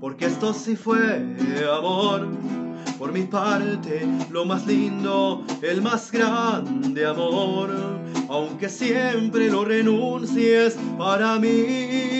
Porque 0.00 0.26
esto 0.26 0.52
sí 0.52 0.76
fue 0.76 1.36
amor. 1.78 2.28
Por 2.98 3.12
mi 3.12 3.22
parte, 3.22 4.06
lo 4.30 4.44
más 4.44 4.66
lindo, 4.66 5.44
el 5.62 5.80
más 5.82 6.10
grande 6.10 7.06
amor 7.06 7.98
aunque 8.28 8.68
siempre 8.68 9.48
lo 9.48 9.64
renuncies 9.64 10.76
para 10.98 11.38
mí. 11.38 12.17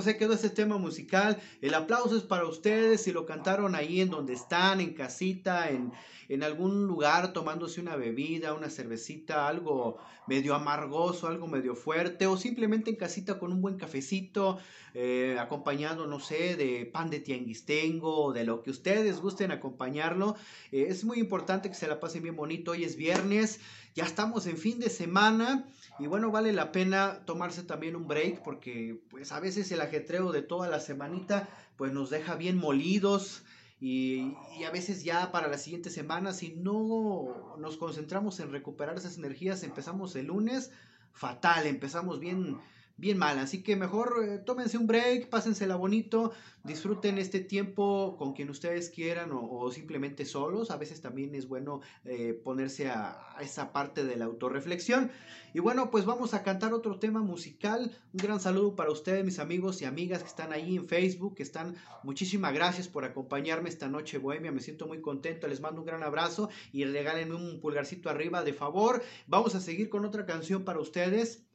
Pues 0.00 0.14
ahí 0.14 0.18
quedó 0.18 0.32
ese 0.32 0.48
tema 0.48 0.78
musical. 0.78 1.38
El 1.60 1.74
aplauso 1.74 2.16
es 2.16 2.22
para 2.22 2.46
ustedes 2.46 3.02
si 3.02 3.12
lo 3.12 3.26
cantaron 3.26 3.74
ahí 3.74 4.00
en 4.00 4.08
donde 4.08 4.32
están, 4.32 4.80
en 4.80 4.94
casita, 4.94 5.68
en, 5.68 5.92
en 6.30 6.42
algún 6.42 6.86
lugar 6.86 7.34
tomándose 7.34 7.82
una 7.82 7.96
bebida, 7.96 8.54
una 8.54 8.70
cervecita, 8.70 9.46
algo 9.46 9.98
medio 10.26 10.54
amargoso, 10.54 11.26
algo 11.26 11.46
medio 11.48 11.74
fuerte, 11.74 12.26
o 12.26 12.38
simplemente 12.38 12.88
en 12.88 12.96
casita 12.96 13.38
con 13.38 13.52
un 13.52 13.60
buen 13.60 13.76
cafecito, 13.76 14.58
eh, 14.94 15.36
acompañado, 15.38 16.06
no 16.06 16.18
sé, 16.18 16.56
de 16.56 16.86
pan 16.86 17.10
de 17.10 17.20
tianguistengo, 17.20 18.24
o 18.24 18.32
de 18.32 18.44
lo 18.44 18.62
que 18.62 18.70
ustedes 18.70 19.20
gusten 19.20 19.50
acompañarlo. 19.50 20.34
Eh, 20.72 20.86
es 20.88 21.04
muy 21.04 21.18
importante 21.18 21.68
que 21.68 21.74
se 21.74 21.88
la 21.88 22.00
pasen 22.00 22.22
bien 22.22 22.36
bonito. 22.36 22.70
Hoy 22.70 22.84
es 22.84 22.96
viernes 22.96 23.60
ya 23.94 24.04
estamos 24.04 24.46
en 24.46 24.56
fin 24.56 24.78
de 24.78 24.88
semana 24.88 25.66
y 26.00 26.06
bueno, 26.06 26.30
vale 26.30 26.52
la 26.52 26.72
pena 26.72 27.20
tomarse 27.26 27.62
también 27.62 27.94
un 27.94 28.08
break 28.08 28.42
porque 28.42 29.02
pues 29.10 29.32
a 29.32 29.40
veces 29.40 29.70
el 29.70 29.80
ajetreo 29.80 30.32
de 30.32 30.42
toda 30.42 30.68
la 30.68 30.80
semanita 30.80 31.48
pues 31.76 31.92
nos 31.92 32.08
deja 32.10 32.36
bien 32.36 32.56
molidos 32.56 33.42
y, 33.80 34.34
y, 34.58 34.64
a 34.64 34.70
veces 34.70 35.04
ya 35.04 35.32
para 35.32 35.48
la 35.48 35.56
siguiente 35.56 35.90
semana 35.90 36.32
si 36.32 36.54
no 36.54 37.56
nos 37.58 37.76
concentramos 37.76 38.40
en 38.40 38.52
recuperar 38.52 38.96
esas 38.96 39.16
energías 39.16 39.62
empezamos 39.62 40.16
el 40.16 40.26
lunes 40.26 40.70
fatal, 41.12 41.66
empezamos 41.66 42.20
bien 42.20 42.58
bien 43.00 43.18
mal. 43.18 43.38
Así 43.38 43.62
que 43.62 43.74
mejor 43.76 44.14
eh, 44.22 44.38
tómense 44.38 44.76
un 44.76 44.86
break, 44.86 45.30
pásensela 45.30 45.74
bonito, 45.74 46.32
disfruten 46.62 47.16
este 47.16 47.40
tiempo 47.40 48.16
con 48.18 48.34
quien 48.34 48.50
ustedes 48.50 48.90
quieran 48.90 49.30
o, 49.32 49.70
simplemente 49.72 50.26
solos. 50.26 50.70
A 50.70 50.76
veces 50.76 51.00
también 51.00 51.34
es 51.34 51.48
bueno 51.48 51.80
eh, 52.04 52.38
ponerse 52.44 52.90
a, 52.90 53.36
esa 53.40 53.72
parte 53.72 54.04
de 54.04 54.16
la 54.16 54.26
autorreflexión. 54.26 55.10
Y 55.54 55.60
bueno, 55.60 55.90
pues 55.90 56.04
vamos 56.04 56.34
a 56.34 56.42
cantar 56.42 56.74
otro 56.74 56.98
tema 56.98 57.22
musical. 57.22 57.90
Un 58.12 58.18
gran 58.18 58.38
saludo 58.38 58.76
para 58.76 58.92
ustedes, 58.92 59.24
mis 59.24 59.38
amigos 59.38 59.80
y 59.80 59.86
amigas 59.86 60.22
que 60.22 60.28
están 60.28 60.52
ahí 60.52 60.76
en 60.76 60.86
Facebook, 60.86 61.34
que 61.34 61.42
están. 61.42 61.76
Muchísimas 62.04 62.52
gracias 62.52 62.86
por 62.86 63.04
acompañarme 63.04 63.70
esta 63.70 63.88
noche 63.88 64.18
bohemia. 64.18 64.52
Me 64.52 64.60
siento 64.60 64.86
muy 64.86 65.00
contento. 65.00 65.48
Les 65.48 65.60
mando 65.60 65.80
un 65.80 65.86
gran 65.86 66.02
abrazo 66.02 66.50
y 66.72 66.84
regálenme 66.84 67.34
un 67.34 67.60
pulgarcito 67.60 68.10
arriba 68.10 68.44
de 68.44 68.52
favor. 68.52 69.02
Vamos 69.26 69.54
a 69.54 69.60
seguir 69.60 69.88
con 69.88 70.04
otra 70.04 70.26
canción 70.26 70.64
para 70.64 70.78
ustedes. 70.80 71.49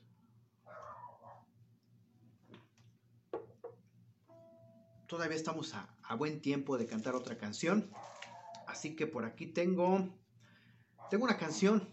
Todavía 5.08 5.36
estamos 5.36 5.74
a, 5.74 6.16
buen 6.16 6.42
tiempo 6.42 6.78
de 6.78 6.86
cantar 6.86 7.16
otra 7.16 7.38
canción. 7.38 7.90
Así 8.68 8.96
que 8.96 9.08
por 9.08 9.26
aquí 9.26 9.48
tengo, 9.48 10.10
tengo 11.10 11.26
una 11.26 11.38
canción 11.38 11.88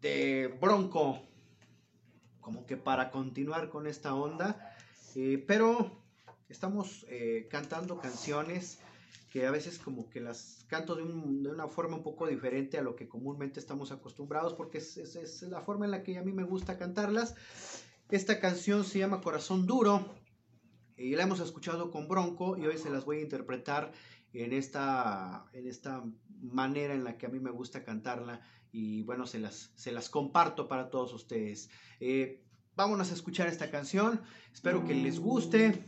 de 0.00 0.48
Bronco, 0.60 1.20
como 2.40 2.66
que 2.66 2.76
para 2.76 3.10
continuar 3.10 3.70
con 3.70 3.86
esta 3.86 4.14
onda. 4.14 4.74
Eh, 5.14 5.44
pero 5.46 6.02
estamos 6.48 7.04
eh, 7.08 7.48
cantando 7.50 7.98
canciones 7.98 8.78
que 9.30 9.46
a 9.46 9.50
veces 9.50 9.78
como 9.78 10.08
que 10.10 10.20
las 10.20 10.64
canto 10.68 10.96
de, 10.96 11.02
una 11.02 11.68
forma 11.68 11.96
un 11.96 12.02
poco 12.02 12.26
diferente 12.26 12.78
a 12.78 12.82
lo 12.82 12.96
que 12.96 13.08
comúnmente 13.08 13.60
estamos 13.60 13.92
acostumbrados, 13.92 14.54
porque 14.54 14.78
es, 14.78 14.96
es 14.96 15.42
la 15.42 15.62
forma 15.62 15.84
en 15.84 15.90
la 15.92 16.02
que 16.02 16.18
a 16.18 16.22
mí 16.22 16.32
me 16.32 16.44
gusta 16.44 16.78
cantarlas. 16.78 17.34
Esta 18.08 18.40
canción 18.40 18.84
se 18.84 18.98
llama 18.98 19.20
Corazón 19.20 19.66
Duro 19.66 20.04
y 21.00 21.16
la 21.16 21.22
hemos 21.22 21.40
escuchado 21.40 21.90
con 21.90 22.08
Bronco 22.08 22.58
y 22.58 22.66
hoy 22.66 22.76
se 22.76 22.90
las 22.90 23.06
voy 23.06 23.18
a 23.18 23.22
interpretar 23.22 23.92
en 24.34 24.52
esta, 24.52 25.46
en 25.54 25.66
esta 25.66 26.04
manera 26.42 26.94
en 26.94 27.04
la 27.04 27.16
que 27.16 27.26
a 27.26 27.30
mí 27.30 27.40
me 27.40 27.50
gusta 27.50 27.82
cantarla 27.82 28.42
y 28.70 29.02
bueno, 29.02 29.26
se 29.26 29.38
las, 29.38 29.72
se 29.74 29.92
las 29.92 30.10
comparto 30.10 30.68
para 30.68 30.90
todos 30.90 31.12
ustedes. 31.14 31.70
Eh, 32.00 32.42
vámonos 32.76 33.10
a 33.10 33.14
escuchar 33.14 33.48
esta 33.48 33.70
canción, 33.70 34.20
espero 34.52 34.84
que 34.84 34.94
les 34.94 35.18
guste. 35.18 35.84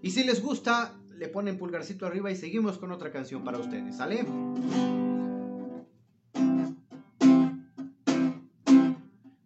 Y 0.00 0.10
si 0.10 0.22
les 0.22 0.40
gusta, 0.40 0.94
le 1.10 1.28
ponen 1.28 1.58
pulgarcito 1.58 2.06
arriba 2.06 2.30
y 2.30 2.36
seguimos 2.36 2.78
con 2.78 2.92
otra 2.92 3.10
canción 3.10 3.42
para 3.42 3.58
ustedes, 3.58 3.96
¿sale? 3.96 4.24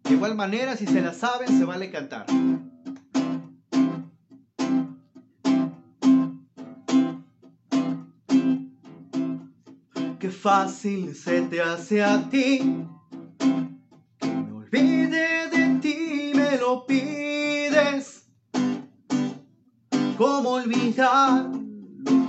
De 0.03 0.13
igual 0.13 0.35
manera, 0.35 0.77
si 0.77 0.85
se 0.85 1.01
la 1.01 1.13
saben, 1.13 1.47
se 1.57 1.65
vale 1.65 1.89
cantar. 1.89 2.27
Fácil 10.41 11.13
se 11.15 11.41
te 11.41 11.61
hace 11.61 12.01
a 12.01 12.29
ti. 12.29 12.85
Me 14.21 14.51
olvide 14.53 15.49
de 15.49 15.79
ti, 15.81 16.31
me 16.33 16.57
lo 16.57 16.85
pides. 16.85 18.25
¿Cómo 20.17 20.51
olvidarlo? 20.51 21.59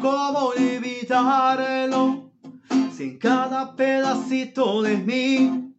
¿Cómo 0.02 0.52
olvidarlo? 0.56 2.32
Si 2.96 3.04
en 3.04 3.18
cada 3.18 3.76
pedacito 3.76 4.82
de 4.82 4.96
mí 4.96 5.72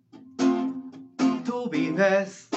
tú 1.44 1.70
vives. 1.70 2.48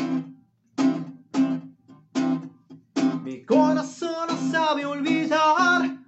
Mi 3.25 3.45
corazón 3.45 4.29
sabe 4.53 4.87
olvidar, 4.87 5.99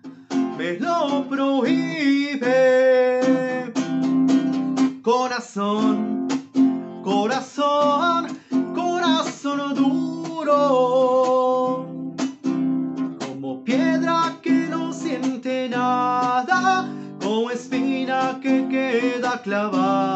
me 0.57 0.79
lo 0.79 1.27
prohíbe 1.29 3.26
corazón, 5.07 6.27
corazón, 7.05 8.27
corazón 8.75 9.73
duro, 9.77 10.57
como 13.21 13.63
piedra 13.63 14.37
que 14.43 14.67
no 14.69 14.93
siente 14.93 15.69
nada, 15.69 16.89
como 17.21 17.53
espina 17.53 18.41
que 18.43 18.67
queda 18.67 19.41
clavada, 19.43 20.16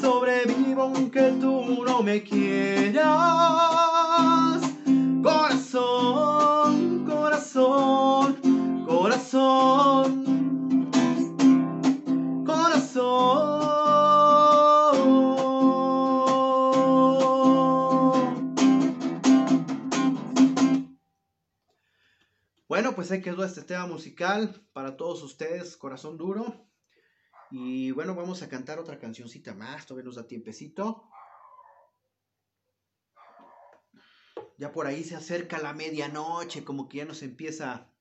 sobrevivo 0.00 0.82
aunque 0.82 1.32
tú 1.40 1.84
no 1.84 2.02
me 2.02 2.22
quieras. 2.22 3.02
Corazón, 5.22 7.04
corazón, 7.06 8.36
corazón. 8.86 10.22
Bueno, 22.68 22.94
pues 22.94 23.10
ahí 23.12 23.20
quedó 23.20 23.44
este 23.44 23.62
tema 23.62 23.86
musical 23.86 24.60
para 24.72 24.96
todos 24.96 25.22
ustedes, 25.22 25.76
Corazón 25.76 26.16
Duro. 26.16 26.71
Y 27.54 27.90
bueno, 27.90 28.14
vamos 28.14 28.42
a 28.42 28.48
cantar 28.48 28.78
otra 28.78 28.98
cancioncita 28.98 29.52
más, 29.52 29.84
todavía 29.84 30.06
nos 30.06 30.16
da 30.16 30.26
tiempecito. 30.26 31.04
Ya 34.56 34.72
por 34.72 34.86
ahí 34.86 35.04
se 35.04 35.16
acerca 35.16 35.58
la 35.58 35.74
medianoche, 35.74 36.64
como 36.64 36.88
que 36.88 36.98
ya 36.98 37.04
nos 37.04 37.22
empieza 37.22 37.92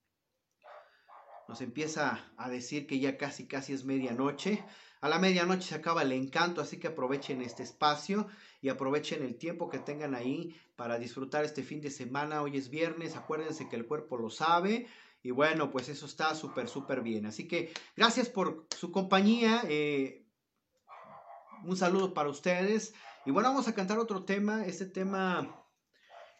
nos 1.49 1.59
empieza 1.59 2.31
a 2.37 2.49
decir 2.49 2.87
que 2.87 2.99
ya 2.99 3.17
casi 3.17 3.45
casi 3.45 3.73
es 3.73 3.83
medianoche. 3.83 4.63
A 5.01 5.09
la 5.09 5.19
medianoche 5.19 5.67
se 5.67 5.75
acaba 5.75 6.03
el 6.03 6.13
encanto, 6.13 6.61
así 6.61 6.79
que 6.79 6.87
aprovechen 6.87 7.41
este 7.41 7.63
espacio 7.63 8.27
y 8.61 8.69
aprovechen 8.69 9.21
el 9.21 9.35
tiempo 9.37 9.69
que 9.69 9.79
tengan 9.79 10.15
ahí 10.15 10.55
para 10.77 10.97
disfrutar 10.97 11.43
este 11.43 11.63
fin 11.63 11.81
de 11.81 11.91
semana. 11.91 12.41
Hoy 12.41 12.55
es 12.55 12.69
viernes, 12.69 13.17
acuérdense 13.17 13.67
que 13.67 13.75
el 13.75 13.85
cuerpo 13.85 14.15
lo 14.15 14.29
sabe. 14.29 14.87
Y 15.23 15.31
bueno, 15.31 15.69
pues 15.71 15.89
eso 15.89 16.05
está 16.05 16.35
súper, 16.35 16.67
súper 16.67 17.01
bien. 17.01 17.25
Así 17.25 17.47
que 17.47 17.71
gracias 17.95 18.29
por 18.29 18.67
su 18.75 18.91
compañía. 18.91 19.61
Eh, 19.67 20.25
un 21.63 21.77
saludo 21.77 22.13
para 22.13 22.29
ustedes. 22.29 22.93
Y 23.25 23.31
bueno, 23.31 23.49
vamos 23.49 23.67
a 23.67 23.75
cantar 23.75 23.99
otro 23.99 24.23
tema. 24.23 24.65
Este 24.65 24.85
tema 24.85 25.65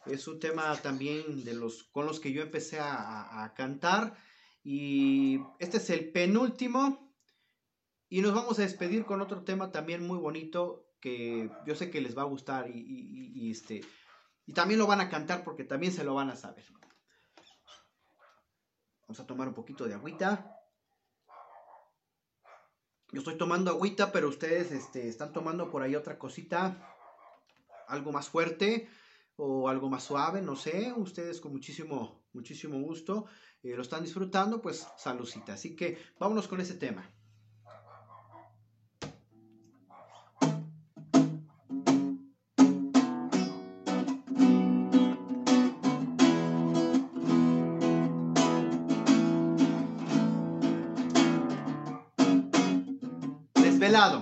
es 0.06 0.28
un 0.28 0.40
tema 0.40 0.76
también 0.78 1.44
de 1.44 1.54
los 1.54 1.84
con 1.84 2.06
los 2.06 2.20
que 2.20 2.34
yo 2.34 2.42
empecé 2.42 2.80
a 2.80 3.54
cantar. 3.56 4.16
Y 4.64 5.40
este 5.60 5.78
es 5.78 5.90
el 5.90 6.12
penúltimo. 6.12 7.14
Y 8.10 8.22
nos 8.22 8.34
vamos 8.34 8.60
a 8.60 8.64
despedir 8.64 9.06
con 9.06 9.22
otro 9.22 9.44
tema 9.44 9.72
también 9.72 10.06
muy 10.06 10.18
bonito 10.18 10.92
que 11.02 11.50
yo 11.66 11.76
sé 11.76 11.90
que 11.90 12.00
les 12.00 12.16
va 12.16 12.22
a 12.22 12.26
gustar 12.26 12.70
y, 12.70 13.50
este, 13.50 13.82
y 14.46 14.54
también 14.54 14.80
lo 14.80 14.88
van 14.88 15.02
a 15.02 15.10
cantar 15.10 15.44
porque 15.44 15.64
también 15.64 15.92
se 15.92 16.04
lo 16.04 16.14
van 16.14 16.30
a 16.30 16.36
saber. 16.36 16.64
Vamos 19.12 19.20
a 19.20 19.28
tomar 19.28 19.50
un 19.50 19.54
poquito 19.54 19.86
de 19.90 19.94
agüita. 19.94 20.58
Yo 23.12 23.20
estoy 23.20 23.38
tomando 23.38 23.70
agüita, 23.70 24.10
pero 24.14 24.30
ustedes 24.30 24.72
este, 24.72 25.10
están 25.10 25.34
tomando 25.34 25.70
por 25.70 25.82
ahí 25.82 25.98
otra 25.98 26.18
cosita, 26.18 26.96
algo 27.90 28.14
más 28.14 28.30
fuerte 28.30 28.88
o 29.36 29.68
algo 29.68 29.90
más 29.90 30.04
suave, 30.04 30.42
no 30.42 30.56
sé. 30.56 30.94
Ustedes 30.96 31.42
con 31.42 31.52
muchísimo, 31.52 32.24
muchísimo 32.32 32.80
gusto 32.80 33.26
eh, 33.64 33.76
lo 33.76 33.82
están 33.82 34.04
disfrutando, 34.04 34.62
pues 34.62 34.88
saludcita. 34.96 35.56
Así 35.56 35.76
que 35.76 35.98
vámonos 36.18 36.48
con 36.48 36.62
ese 36.62 36.76
tema. 36.76 37.14
Lado. 53.92 54.22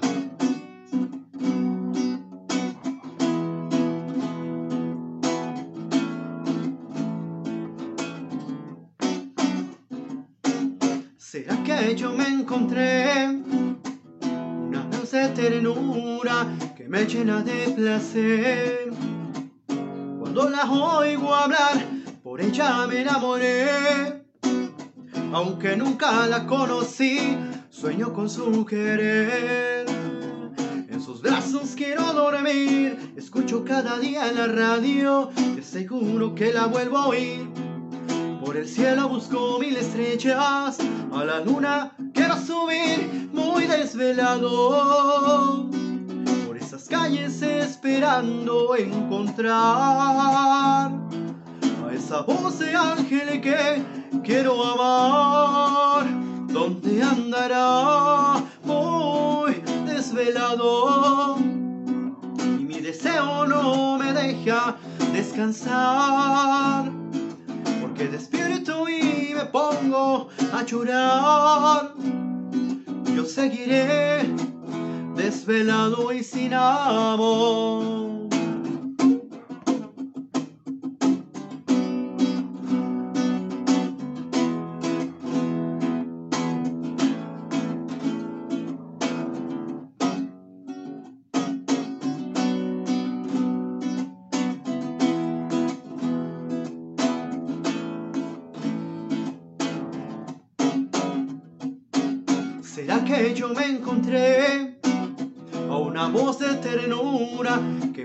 ¿Será 11.18 11.64
que 11.64 11.96
yo 11.96 12.12
me 12.14 12.28
encontré 12.28 13.28
una 14.68 14.84
dulce 14.92 15.28
ternura 15.30 16.48
que 16.76 16.88
me 16.88 17.06
llena 17.06 17.44
de 17.44 17.70
placer? 17.76 18.92
Cuando 20.20 20.50
la 20.50 20.64
oigo 20.64 21.36
hablar, 21.36 21.78
por 22.24 22.42
ella 22.42 22.88
me 22.88 23.02
enamoré. 23.02 24.24
Aunque 25.32 25.78
nunca 25.78 26.26
la 26.26 26.48
conocí, 26.48 27.38
Sueño 27.80 28.12
con 28.12 28.30
su 28.30 28.66
querer. 28.66 29.86
En 30.90 31.02
sus 31.02 31.22
brazos 31.22 31.76
quiero 31.78 32.12
dormir. 32.12 33.14
Escucho 33.16 33.64
cada 33.64 33.98
día 34.00 34.28
en 34.28 34.36
la 34.36 34.48
radio. 34.48 35.30
Y 35.58 35.62
seguro 35.62 36.36
que 36.36 36.52
la 36.52 36.66
vuelvo 36.66 36.98
a 36.98 37.08
oír. 37.08 37.48
Por 38.44 38.58
el 38.58 38.68
cielo 38.68 39.08
busco 39.08 39.60
mil 39.60 39.78
estrellas. 39.78 40.78
A 41.14 41.24
la 41.24 41.40
luna 41.40 41.96
quiero 42.14 42.36
subir. 42.36 43.30
Muy 43.32 43.66
desvelado. 43.66 45.70
Por 46.48 46.58
esas 46.58 46.86
calles 46.90 47.42
esperando 47.42 48.76
encontrar. 48.76 50.92
A 50.92 51.94
esa 51.94 52.24
voz 52.24 52.60
de 52.60 52.76
ángel 52.76 53.40
que 53.40 53.82
quiero 54.26 54.66
amar 54.66 56.29
¿Dónde 56.52 57.04
andará 57.04 58.44
muy 58.64 59.54
desvelado? 59.86 61.38
Y 62.60 62.64
mi 62.64 62.80
deseo 62.80 63.46
no 63.46 63.98
me 63.98 64.12
deja 64.14 64.76
descansar, 65.14 66.92
porque 67.82 68.08
despierto 68.08 68.90
y 68.90 69.34
me 69.36 69.46
pongo 69.46 70.30
a 70.52 70.64
llorar. 70.64 71.94
Yo 73.16 73.26
seguiré 73.26 74.24
desvelado 75.16 76.12
y 76.12 76.24
sin 76.24 76.54
amor. 76.54 78.19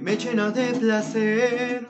Me 0.05 0.19
llena 0.19 0.51
de 0.51 0.75
placer. 0.75 1.89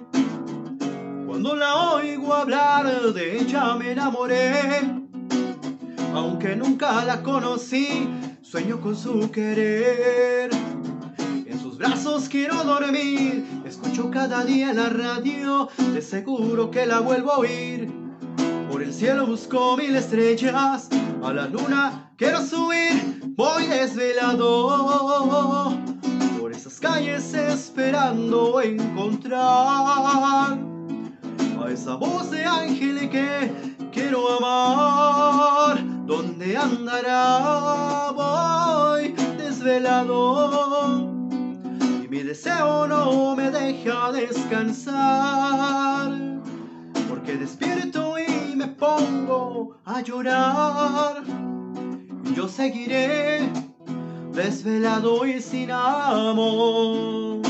Cuando 1.27 1.57
la 1.57 1.95
oigo 1.95 2.33
hablar 2.33 3.13
de 3.13 3.41
ella 3.41 3.75
me 3.75 3.91
enamoré, 3.91 4.83
aunque 6.15 6.55
nunca 6.55 7.05
la 7.05 7.25
conocí, 7.25 8.09
sueño 8.41 8.81
con 8.81 8.97
su 8.97 9.33
querer. 9.33 10.49
En 11.45 11.59
sus 11.61 11.77
brazos 11.77 12.29
quiero 12.29 12.63
dormir, 12.63 13.45
escucho 13.67 14.13
cada 14.13 14.45
día 14.45 14.73
la 14.73 14.91
radio, 14.91 15.69
de 15.93 16.01
seguro 16.01 16.71
que 16.71 16.87
la 16.87 17.01
vuelvo 17.01 17.33
a 17.33 17.39
oír. 17.39 17.93
Por 18.71 18.81
el 18.81 18.95
cielo 18.95 19.27
busco 19.27 19.77
mil 19.77 19.97
estrellas, 19.97 20.89
a 21.21 21.33
la 21.33 21.49
luna 21.49 22.13
quiero 22.17 22.47
subir, 22.47 23.35
voy 23.37 23.67
desvelado 23.67 25.84
calles 26.85 27.33
esperando 27.33 28.61
encontrar 28.61 30.59
a 31.59 31.71
esa 31.73 31.95
voz 31.95 32.31
de 32.31 32.45
ángel 32.45 33.09
que 33.09 33.51
quiero 33.91 34.37
amar. 34.37 35.83
¿Dónde 36.05 36.59
andará? 36.59 38.13
Voy 38.15 39.15
desvelado 39.39 41.09
y 42.05 42.09
mi 42.09 42.23
deseo 42.23 42.87
no 42.87 43.35
me 43.35 43.51
deja 43.51 44.13
descansar 44.13 46.13
porque 47.09 47.39
despierto 47.39 48.17
y 48.19 48.57
me 48.57 48.69
pongo 48.69 49.79
a 49.87 50.03
llorar 50.03 51.23
yo 52.35 52.49
seguiré 52.49 53.49
desvelado 54.35 55.25
y 55.27 55.41
sin 55.41 55.71
amor. 55.71 57.45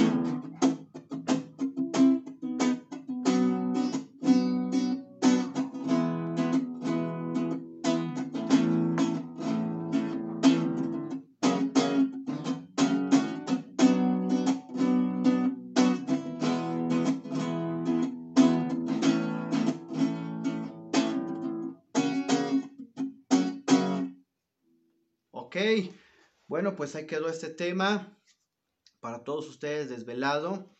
Bueno, 26.46 26.76
pues 26.76 26.94
ahí 26.94 27.06
quedó 27.06 27.28
este 27.28 27.48
tema 27.48 28.18
para 29.00 29.24
todos 29.24 29.48
ustedes 29.48 29.88
desvelado. 29.88 30.76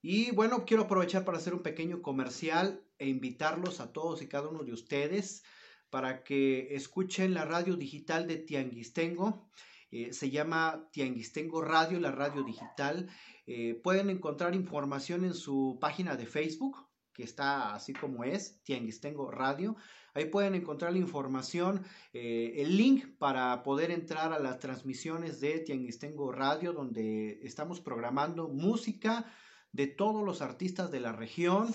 Y 0.00 0.30
bueno, 0.30 0.64
quiero 0.64 0.84
aprovechar 0.84 1.24
para 1.24 1.38
hacer 1.38 1.54
un 1.54 1.62
pequeño 1.62 2.02
comercial 2.02 2.84
e 2.98 3.08
invitarlos 3.08 3.80
a 3.80 3.92
todos 3.92 4.22
y 4.22 4.28
cada 4.28 4.48
uno 4.48 4.62
de 4.64 4.72
ustedes 4.72 5.42
para 5.90 6.22
que 6.22 6.74
escuchen 6.74 7.34
la 7.34 7.44
radio 7.44 7.76
digital 7.76 8.26
de 8.26 8.36
Tianguistengo. 8.36 9.50
Eh, 9.90 10.12
se 10.12 10.30
llama 10.30 10.88
Tianguistengo 10.92 11.62
Radio, 11.62 11.98
la 11.98 12.12
radio 12.12 12.42
digital. 12.42 13.08
Eh, 13.46 13.80
pueden 13.82 14.10
encontrar 14.10 14.54
información 14.54 15.24
en 15.24 15.34
su 15.34 15.78
página 15.80 16.16
de 16.16 16.26
Facebook, 16.26 16.86
que 17.14 17.22
está 17.22 17.74
así 17.74 17.92
como 17.92 18.24
es, 18.24 18.62
Tianguistengo 18.64 19.30
Radio. 19.30 19.76
Ahí 20.18 20.24
pueden 20.24 20.56
encontrar 20.56 20.90
la 20.90 20.98
información, 20.98 21.84
eh, 22.12 22.54
el 22.56 22.76
link 22.76 23.06
para 23.18 23.62
poder 23.62 23.92
entrar 23.92 24.32
a 24.32 24.40
las 24.40 24.58
transmisiones 24.58 25.38
de 25.38 25.60
Tianguistengo 25.60 26.32
Radio, 26.32 26.72
donde 26.72 27.38
estamos 27.44 27.80
programando 27.80 28.48
música 28.48 29.26
de 29.70 29.86
todos 29.86 30.24
los 30.24 30.42
artistas 30.42 30.90
de 30.90 30.98
la 30.98 31.12
región 31.12 31.72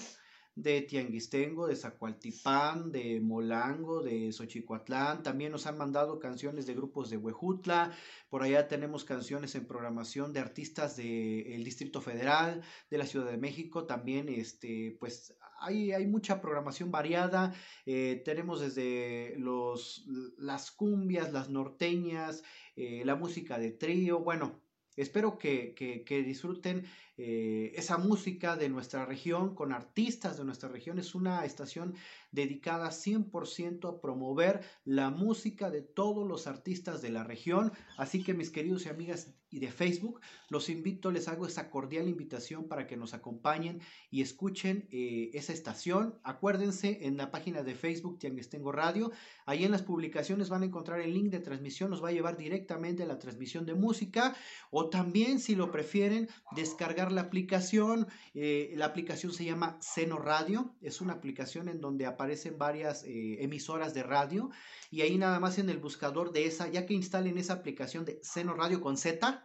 de 0.55 0.81
Tianguistengo, 0.81 1.67
de 1.67 1.75
Zacualtipán, 1.75 2.91
de 2.91 3.19
Molango, 3.19 4.03
de 4.03 4.31
Xochicuatlán. 4.31 5.23
También 5.23 5.51
nos 5.51 5.65
han 5.65 5.77
mandado 5.77 6.19
canciones 6.19 6.67
de 6.67 6.75
grupos 6.75 7.09
de 7.09 7.17
Huejutla. 7.17 7.91
Por 8.29 8.43
allá 8.43 8.67
tenemos 8.67 9.03
canciones 9.03 9.55
en 9.55 9.65
programación 9.65 10.31
de 10.31 10.39
artistas 10.39 10.95
del 10.95 11.63
Distrito 11.63 12.01
Federal, 12.01 12.61
de 12.91 12.97
la 12.97 13.07
Ciudad 13.07 13.31
de 13.31 13.37
México. 13.37 13.85
También, 13.85 14.29
este, 14.29 14.95
pues, 14.99 15.35
hay, 15.59 15.91
hay 15.91 16.05
mucha 16.05 16.39
programación 16.39 16.91
variada. 16.91 17.53
Eh, 17.85 18.21
tenemos 18.23 18.61
desde 18.61 19.35
los, 19.37 20.05
las 20.37 20.71
cumbias, 20.71 21.33
las 21.33 21.49
norteñas, 21.49 22.43
eh, 22.75 23.01
la 23.05 23.15
música 23.15 23.57
de 23.57 23.71
trío. 23.71 24.19
Bueno, 24.19 24.61
espero 24.97 25.39
que, 25.39 25.73
que 25.73 26.23
disfruten 26.23 26.85
eh, 27.17 27.71
esa 27.75 27.97
música 27.97 28.55
de 28.55 28.69
nuestra 28.69 29.05
región 29.05 29.53
con 29.53 29.71
artistas 29.71 30.37
de 30.37 30.45
nuestra 30.45 30.69
región. 30.69 30.97
Es 30.97 31.13
una 31.13 31.45
estación 31.45 31.95
dedicada 32.31 32.89
100% 32.89 33.87
a 33.87 34.01
promover 34.01 34.61
la 34.83 35.11
música 35.11 35.69
de 35.69 35.81
todos 35.81 36.27
los 36.27 36.47
artistas 36.47 37.01
de 37.01 37.09
la 37.09 37.23
región. 37.23 37.71
Así 37.97 38.23
que 38.23 38.33
mis 38.33 38.49
queridos 38.49 38.85
y 38.85 38.89
amigas 38.89 39.35
y 39.53 39.59
de 39.59 39.71
Facebook, 39.71 40.19
los 40.49 40.67
invito, 40.67 41.11
les 41.11 41.27
hago 41.27 41.45
esa 41.45 41.69
cordial 41.69 42.07
invitación 42.09 42.67
para 42.67 42.87
que 42.87 42.97
nos 42.97 43.13
acompañen 43.13 43.81
y 44.09 44.23
escuchen 44.23 44.87
eh, 44.89 45.29
esa 45.33 45.53
estación. 45.53 46.19
Acuérdense 46.23 47.05
en 47.05 47.17
la 47.17 47.29
página 47.29 47.61
de 47.61 47.75
Facebook 47.75 48.17
Tianguestengo 48.17 48.71
Radio, 48.71 49.11
ahí 49.45 49.63
en 49.63 49.69
las 49.69 49.83
publicaciones 49.83 50.49
van 50.49 50.63
a 50.63 50.65
encontrar 50.65 51.01
el 51.01 51.13
link 51.13 51.29
de 51.29 51.39
transmisión, 51.39 51.91
nos 51.91 52.03
va 52.03 52.09
a 52.09 52.13
llevar 52.13 52.35
directamente 52.35 53.03
a 53.03 53.05
la 53.05 53.19
transmisión 53.19 53.67
de 53.67 53.75
música 53.75 54.35
o 54.71 54.89
también 54.89 55.39
si 55.39 55.53
lo 55.53 55.71
prefieren 55.71 56.29
descargar 56.55 57.11
la 57.13 57.21
aplicación. 57.21 58.07
Eh, 58.33 58.73
la 58.75 58.85
aplicación 58.85 59.31
se 59.31 59.45
llama 59.45 59.77
Seno 59.81 60.17
Radio. 60.17 60.75
Es 60.81 61.01
una 61.01 61.13
aplicación 61.13 61.69
en 61.69 61.79
donde 61.79 62.05
aparecen 62.05 62.57
varias 62.57 63.03
eh, 63.03 63.43
emisoras 63.43 63.93
de 63.93 64.03
radio. 64.03 64.49
Y 64.91 65.01
ahí 65.01 65.17
nada 65.17 65.39
más 65.39 65.57
en 65.57 65.69
el 65.69 65.77
buscador 65.77 66.31
de 66.31 66.45
esa, 66.45 66.67
ya 66.69 66.85
que 66.85 66.93
instalen 66.93 67.37
esa 67.37 67.53
aplicación 67.53 68.05
de 68.05 68.19
Seno 68.21 68.53
Radio 68.53 68.81
con 68.81 68.97
Z, 68.97 69.43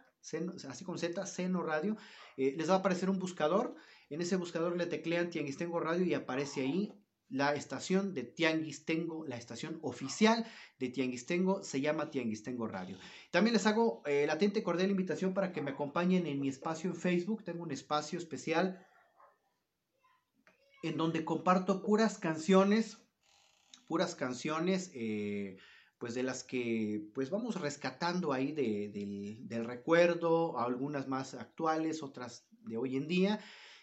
así 0.67 0.83
con 0.83 0.99
Z, 0.99 1.25
Seno 1.25 1.63
Radio, 1.63 1.95
eh, 2.37 2.53
les 2.57 2.69
va 2.69 2.75
a 2.75 2.77
aparecer 2.77 3.09
un 3.09 3.19
buscador. 3.19 3.75
En 4.09 4.21
ese 4.21 4.35
buscador 4.35 4.75
le 4.75 4.85
teclean 4.85 5.29
Tianguistengo 5.29 5.79
Radio 5.79 6.05
y 6.05 6.13
aparece 6.13 6.61
ahí 6.61 6.93
la 7.29 7.53
estación 7.53 8.13
de 8.13 8.23
Tianguistengo, 8.23 9.25
la 9.25 9.37
estación 9.37 9.79
oficial 9.81 10.45
de 10.79 10.89
Tianguistengo, 10.89 11.63
se 11.63 11.79
llama 11.79 12.09
Tianguistengo 12.09 12.67
Radio. 12.67 12.97
También 13.31 13.53
les 13.53 13.67
hago 13.67 14.01
eh, 14.05 14.25
latente 14.25 14.63
cordial 14.63 14.89
invitación 14.89 15.33
para 15.33 15.51
que 15.51 15.61
me 15.61 15.71
acompañen 15.71 16.25
en 16.25 16.39
mi 16.39 16.49
espacio 16.49 16.89
en 16.89 16.95
Facebook. 16.95 17.43
Tengo 17.43 17.63
un 17.63 17.71
espacio 17.71 18.17
especial 18.17 18.85
en 20.81 20.97
donde 20.97 21.23
comparto 21.23 21.83
puras 21.83 22.17
canciones, 22.17 22.97
puras 23.87 24.15
canciones, 24.15 24.91
eh, 24.95 25.57
pues 25.99 26.15
de 26.15 26.23
las 26.23 26.43
que 26.43 27.09
pues 27.13 27.29
vamos 27.29 27.59
rescatando 27.59 28.33
ahí 28.33 28.53
del, 28.53 29.47
del 29.47 29.65
recuerdo, 29.65 30.57
algunas 30.57 31.07
más 31.07 31.33
actuales, 31.35 32.01
otras 32.01 32.47
de 32.61 32.77
hoy 32.77 32.95
en 32.95 33.07
día. 33.07 33.39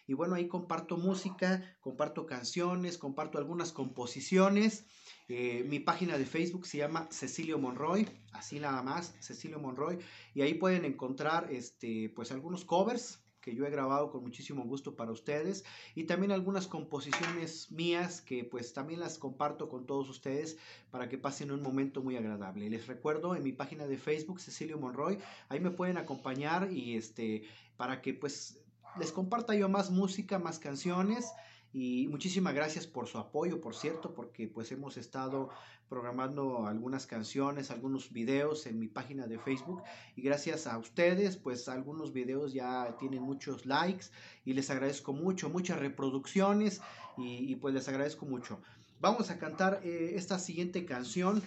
Y 0.07 0.15
bueno, 0.15 0.35
ahí 0.35 0.49
comparto 0.49 0.97
música, 0.97 1.77
comparto 1.81 2.27
canciones, 2.27 2.99
comparto 2.99 3.39
algunas 3.39 3.73
composiciones. 3.73 4.87
Eh, 5.29 5.65
mi 5.69 5.81
página 5.81 6.17
de 6.19 6.27
Facebook 6.27 6.67
se 6.67 6.79
llama 6.79 7.09
Cecilio 7.11 7.59
Monroy, 7.59 8.09
así 8.33 8.61
nada 8.61 8.83
más, 8.83 9.15
Cecilio 9.21 9.59
Monroy. 9.59 9.99
Y 10.35 10.43
ahí 10.43 10.55
pueden 10.55 10.85
encontrar 10.85 11.49
este, 11.51 12.13
pues 12.15 12.31
algunos 12.33 12.65
covers 12.65 13.21
que 13.47 13.55
yo 13.55 13.65
he 13.65 13.71
grabado 13.71 14.11
con 14.11 14.25
muchísimo 14.25 14.65
gusto 14.65 14.97
para 14.97 15.13
ustedes 15.13 15.65
y 15.95 16.03
también 16.03 16.33
algunas 16.33 16.67
composiciones 16.67 17.71
mías 17.71 18.21
que 18.21 18.43
pues 18.43 18.73
también 18.73 18.99
las 18.99 19.19
comparto 19.19 19.69
con 19.69 19.87
todos 19.87 20.09
ustedes 20.09 20.59
para 20.91 21.09
que 21.09 21.17
pasen 21.17 21.53
un 21.53 21.63
momento 21.63 22.03
muy 22.03 22.17
agradable. 22.17 22.69
Les 22.69 22.89
recuerdo 22.89 23.37
en 23.37 23.45
mi 23.45 23.53
página 23.53 23.87
de 23.87 23.99
Facebook 23.99 24.41
Cecilio 24.41 24.79
Monroy, 24.79 25.19
ahí 25.49 25.61
me 25.61 25.71
pueden 25.71 25.97
acompañar 25.97 26.73
y 26.73 26.97
este 26.97 27.45
para 27.77 28.03
que 28.03 28.15
pues 28.15 28.66
les 28.99 29.13
comparta 29.13 29.55
yo 29.55 29.69
más 29.69 29.91
música, 29.91 30.39
más 30.39 30.59
canciones. 30.59 31.33
Y 31.73 32.07
muchísimas 32.09 32.55
gracias 32.55 32.87
por 32.87 33.07
su 33.07 33.19
apoyo, 33.19 33.61
por 33.61 33.75
cierto, 33.75 34.15
porque 34.15 34.49
pues 34.49 34.73
hemos 34.73 34.97
estado 34.97 35.51
programando 35.89 36.67
algunas 36.67 37.07
canciones, 37.07 37.71
algunos 37.71 38.13
videos 38.13 38.67
en 38.67 38.79
mi 38.79 38.89
página 38.89 39.27
de 39.27 39.39
Facebook 39.39 39.83
y 40.17 40.23
gracias 40.23 40.67
a 40.67 40.79
ustedes 40.79 41.37
pues 41.37 41.69
algunos 41.69 42.13
videos 42.13 42.53
ya 42.53 42.97
tienen 42.99 43.23
muchos 43.23 43.67
likes 43.67 44.07
y 44.45 44.55
les 44.55 44.71
agradezco 44.71 45.13
mucho, 45.13 45.49
muchas 45.49 45.79
reproducciones 45.79 46.81
y, 47.19 47.55
pues 47.57 47.75
les 47.75 47.89
agradezco 47.89 48.27
mucho. 48.27 48.61
Vamos 49.01 49.31
a 49.31 49.39
cantar 49.39 49.81
eh, 49.85 50.13
esta 50.15 50.39
siguiente 50.39 50.85
canción. 50.85 51.43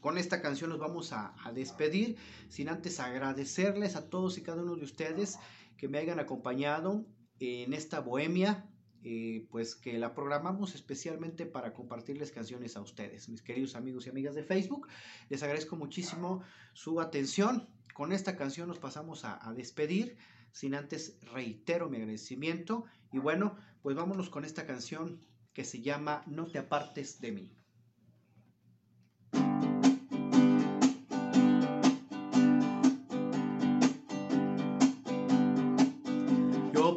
Con 0.00 0.18
esta 0.18 0.40
canción 0.40 0.70
nos 0.70 0.78
vamos 0.78 1.12
a 1.12 1.32
despedir 1.54 2.16
sin 2.48 2.68
antes 2.68 3.00
agradecerles 3.00 3.96
a 3.96 4.08
todos 4.08 4.38
y 4.38 4.42
cada 4.42 4.62
uno 4.62 4.76
de 4.76 4.84
ustedes 4.84 5.38
que 5.78 5.88
me 5.88 5.98
hayan 5.98 6.20
acompañado 6.20 7.06
en 7.40 7.72
esta 7.72 8.00
bohemia, 8.00 8.68
eh, 9.04 9.46
pues 9.50 9.76
que 9.76 9.96
la 9.96 10.12
programamos 10.12 10.74
especialmente 10.74 11.46
para 11.46 11.72
compartirles 11.72 12.32
canciones 12.32 12.76
a 12.76 12.80
ustedes, 12.80 13.28
mis 13.28 13.42
queridos 13.42 13.76
amigos 13.76 14.06
y 14.06 14.10
amigas 14.10 14.34
de 14.34 14.42
Facebook. 14.42 14.88
Les 15.30 15.42
agradezco 15.42 15.76
muchísimo 15.76 16.42
su 16.74 17.00
atención. 17.00 17.68
Con 17.94 18.12
esta 18.12 18.36
canción 18.36 18.68
nos 18.68 18.78
pasamos 18.78 19.24
a, 19.24 19.48
a 19.48 19.54
despedir, 19.54 20.18
sin 20.50 20.74
antes 20.74 21.18
reitero 21.32 21.88
mi 21.88 21.98
agradecimiento. 21.98 22.84
Y 23.12 23.18
bueno, 23.18 23.56
pues 23.80 23.96
vámonos 23.96 24.30
con 24.30 24.44
esta 24.44 24.66
canción 24.66 25.20
que 25.52 25.64
se 25.64 25.80
llama 25.80 26.24
No 26.26 26.48
te 26.48 26.58
apartes 26.58 27.20
de 27.20 27.32
mí. 27.32 27.57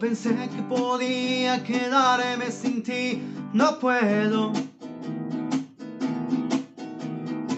Pensé 0.01 0.33
que 0.49 0.63
podía 0.63 1.63
quedarme 1.63 2.49
sin 2.49 2.81
ti, 2.81 3.21
no 3.53 3.77
puedo. 3.77 4.51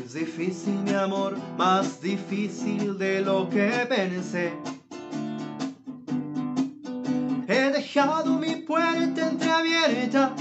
Es 0.04 0.14
difícil 0.14 0.74
mi 0.84 0.92
amor, 0.92 1.38
más 1.58 2.02
difícil 2.02 2.98
de 2.98 3.22
lo 3.22 3.50
que 3.50 3.70
pensé. 3.88 4.52
He 7.48 7.72
dejado 7.72 8.38
mi 8.38 8.58
puerta 8.58 9.30
entreabierta, 9.30 10.34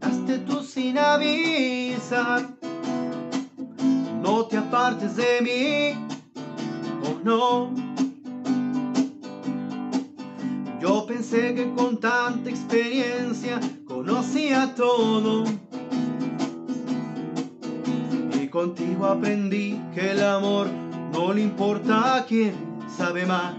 hasta 0.00 0.44
tú 0.46 0.64
sin 0.64 0.98
avisar. 0.98 2.44
No 4.20 4.46
te 4.46 4.56
apartes 4.56 5.14
de 5.14 5.40
mí, 5.42 6.06
oh 7.04 7.20
no. 7.22 7.85
Yo 10.86 11.04
pensé 11.04 11.52
que 11.52 11.74
con 11.74 11.98
tanta 11.98 12.48
experiencia 12.48 13.58
conocía 13.88 14.72
todo. 14.76 15.42
Y 18.40 18.46
contigo 18.46 19.06
aprendí 19.06 19.80
que 19.92 20.12
el 20.12 20.22
amor 20.22 20.68
no 21.12 21.32
le 21.32 21.42
importa 21.42 22.18
a 22.18 22.24
quien 22.24 22.54
sabe 22.88 23.26
más. 23.26 23.56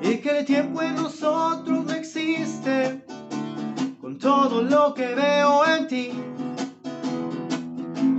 Y 0.00 0.18
que 0.18 0.38
el 0.38 0.44
tiempo 0.44 0.80
en 0.80 0.94
nosotros 0.94 1.86
no 1.86 1.92
existe 1.92 3.04
con 4.00 4.16
todo 4.16 4.62
lo 4.62 4.94
que 4.94 5.12
veo 5.16 5.66
en 5.66 5.88
ti. 5.88 6.10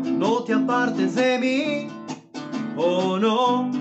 No 0.03 0.43
te 0.43 0.55
apartes 0.55 1.15
de 1.15 1.39
mí, 1.39 1.87
oh 2.75 3.17
no. 3.17 3.80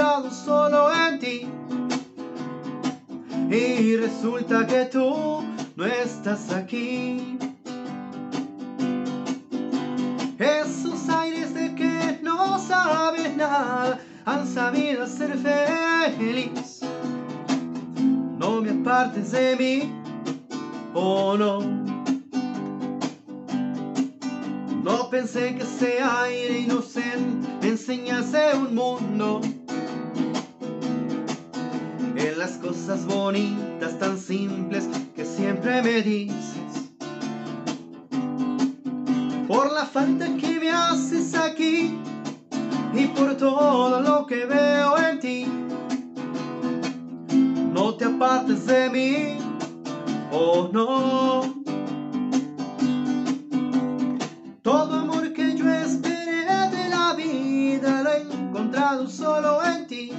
Encontrado 0.00 0.30
solo 0.30 0.90
en 0.94 1.18
ti. 1.18 1.48
Y 3.50 3.96
resulta 3.96 4.66
que 4.66 4.86
tú 4.86 5.42
no 5.76 5.84
estás 5.84 6.50
aquí. 6.52 7.38
Esos 10.38 11.08
aires 11.08 11.52
de 11.52 11.74
que 11.74 12.18
no 12.22 12.58
sabes 12.58 13.36
nada 13.36 13.98
han 14.24 14.46
sabido 14.46 15.06
ser 15.06 15.36
feliz. 15.36 16.80
No 18.38 18.62
me 18.62 18.70
apartes 18.70 19.32
de 19.32 19.56
mí, 19.56 19.92
oh 20.94 21.36
no. 21.36 21.60
No 24.82 25.10
pensé 25.10 25.54
que 25.56 25.62
ese 25.62 26.00
aire 26.00 26.60
inocente 26.60 27.48
me 27.60 27.68
enseñase 27.68 28.54
un 28.56 28.74
mundo. 28.74 29.42
Cosas 32.48 33.04
bonitas 33.04 33.98
tan 33.98 34.16
simples 34.16 34.88
que 35.14 35.26
siempre 35.26 35.82
me 35.82 36.00
dices. 36.00 36.90
Por 39.46 39.70
la 39.70 39.84
falta 39.84 40.26
que 40.38 40.58
me 40.58 40.70
haces 40.70 41.34
aquí 41.34 41.98
y 42.94 43.06
por 43.08 43.36
todo 43.36 44.00
lo 44.00 44.26
que 44.26 44.46
veo 44.46 44.96
en 44.96 45.20
ti. 45.20 45.46
No 47.74 47.94
te 47.94 48.06
apartes 48.06 48.64
de 48.64 48.88
mí, 48.88 49.38
oh 50.32 50.70
no. 50.72 51.62
Todo 54.62 54.94
amor 54.94 55.34
que 55.34 55.54
yo 55.56 55.68
esperé 55.68 56.70
de 56.70 56.88
la 56.88 57.12
vida 57.12 58.02
lo 58.02 58.10
he 58.12 58.22
encontrado 58.22 59.06
solo 59.08 59.62
en 59.62 59.86
ti. 59.86 60.12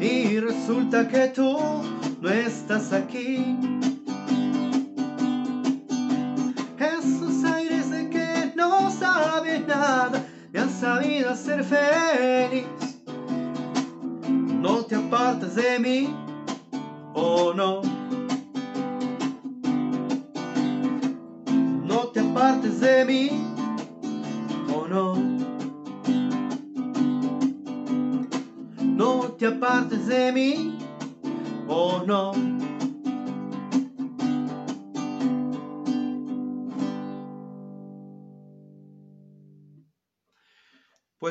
Y 0.00 0.40
resulta 0.40 1.08
que 1.08 1.28
tú 1.28 1.58
no 2.20 2.28
estás 2.28 2.92
aquí. 2.92 3.56
Esos 6.78 7.44
aires 7.44 7.90
de 7.90 8.10
que 8.10 8.52
no 8.54 8.90
saben 8.90 9.66
nada 9.66 10.24
me 10.52 10.60
han 10.60 10.70
sabido 10.70 11.30
hacer 11.30 11.64
feliz. 11.64 12.66
No 14.60 14.84
te 14.84 14.96
apartes 14.96 15.54
de 15.54 15.78
mí, 15.78 16.14
oh 17.14 17.52
no. 17.54 17.82
No 17.82 17.95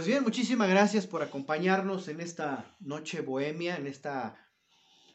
Pues 0.06 0.14
bien, 0.14 0.24
muchísimas 0.24 0.70
gracias 0.70 1.08
por 1.08 1.24
acompañarnos 1.24 2.10
en 2.10 2.22
esta 2.22 2.78
noche 2.80 3.22
bohemia, 3.22 3.76
en 3.76 3.88
esta, 3.88 4.38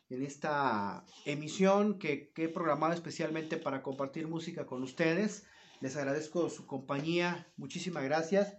en 0.09 0.25
esta 0.25 1.07
emisión 1.25 2.01
que, 2.01 2.33
que 2.33 2.47
he 2.47 2.49
programado 2.49 2.93
especialmente 2.93 3.57
para 3.57 3.85
compartir 3.85 4.27
música 4.27 4.67
con 4.67 4.83
ustedes. 4.83 5.47
Les 5.81 5.95
agradezco 5.97 6.51
su 6.51 6.67
compañía, 6.67 7.47
muchísimas 7.57 8.03
gracias. 8.03 8.57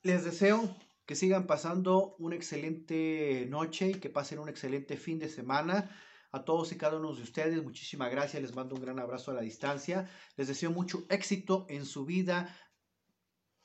Les 0.00 0.24
deseo 0.24 0.74
que 1.04 1.14
sigan 1.14 1.46
pasando 1.46 2.16
una 2.18 2.36
excelente 2.36 3.46
noche 3.50 3.90
y 3.90 3.94
que 3.96 4.08
pasen 4.08 4.38
un 4.38 4.48
excelente 4.48 4.96
fin 4.96 5.18
de 5.18 5.28
semana. 5.28 5.90
A 6.34 6.44
todos 6.44 6.72
y 6.72 6.78
cada 6.78 6.96
uno 6.96 7.14
de 7.14 7.22
ustedes, 7.22 7.62
muchísimas 7.62 8.10
gracias. 8.10 8.42
Les 8.42 8.54
mando 8.54 8.74
un 8.74 8.80
gran 8.80 8.98
abrazo 8.98 9.30
a 9.30 9.34
la 9.34 9.42
distancia. 9.42 10.08
Les 10.36 10.48
deseo 10.48 10.70
mucho 10.70 11.04
éxito 11.10 11.66
en 11.68 11.84
su 11.84 12.06
vida, 12.06 12.56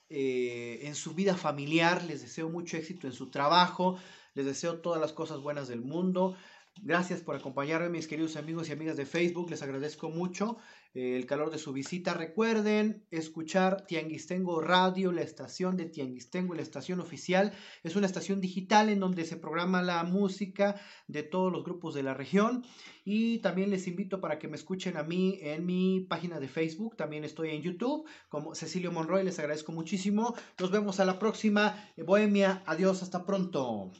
eh, 0.09 0.79
en 0.83 0.93
su 0.93 1.13
vida 1.13 1.35
familiar. 1.35 2.03
Les 2.03 2.21
deseo 2.21 2.49
mucho 2.49 2.75
éxito 2.75 3.07
en 3.07 3.13
su 3.13 3.29
trabajo. 3.29 3.97
Les 4.33 4.45
deseo 4.45 4.81
todas 4.81 4.99
las 4.99 5.13
cosas 5.13 5.39
buenas 5.39 5.69
del 5.69 5.79
mundo. 5.79 6.35
Gracias 6.83 7.21
por 7.21 7.35
acompañarme, 7.35 7.89
mis 7.89 8.07
queridos 8.07 8.35
amigos 8.35 8.69
y 8.69 8.71
amigas 8.71 8.97
de 8.97 9.05
Facebook. 9.05 9.49
Les 9.49 9.61
agradezco 9.61 10.09
mucho 10.09 10.57
eh, 10.93 11.17
el 11.17 11.25
calor 11.25 11.49
de 11.49 11.57
su 11.57 11.73
visita. 11.73 12.13
Recuerden 12.13 13.05
escuchar 13.09 13.85
Tianguistengo 13.87 14.61
Radio, 14.61 15.11
la 15.11 15.21
estación 15.21 15.75
de 15.75 15.85
Tianguistengo, 15.85 16.53
la 16.53 16.61
estación 16.61 16.99
oficial. 16.99 17.53
Es 17.83 17.95
una 17.95 18.05
estación 18.05 18.41
digital 18.41 18.89
en 18.89 18.99
donde 18.99 19.25
se 19.25 19.37
programa 19.37 19.81
la 19.81 20.03
música 20.03 20.79
de 21.07 21.23
todos 21.23 21.51
los 21.51 21.63
grupos 21.63 21.95
de 21.95 22.03
la 22.03 22.13
región. 22.13 22.63
Y 23.03 23.39
también 23.39 23.69
les 23.69 23.87
invito 23.87 24.21
para 24.21 24.37
que 24.37 24.47
me 24.47 24.55
escuchen 24.55 24.97
a 24.97 25.03
mí 25.03 25.39
en 25.41 25.65
mi 25.65 26.01
página 26.01 26.39
de 26.39 26.47
Facebook. 26.47 26.95
También 26.95 27.23
estoy 27.23 27.49
en 27.49 27.61
YouTube 27.61 28.07
como 28.29 28.53
Cecilio 28.53 28.91
Monroy. 28.91 29.23
Les 29.23 29.39
agradezco 29.39 29.71
muchísimo. 29.71 30.35
Nos 30.59 30.71
vemos 30.71 30.99
a 30.99 31.05
la 31.05 31.17
próxima. 31.17 31.91
Bohemia, 31.97 32.63
adiós, 32.65 33.01
hasta 33.01 33.25
pronto. 33.25 33.91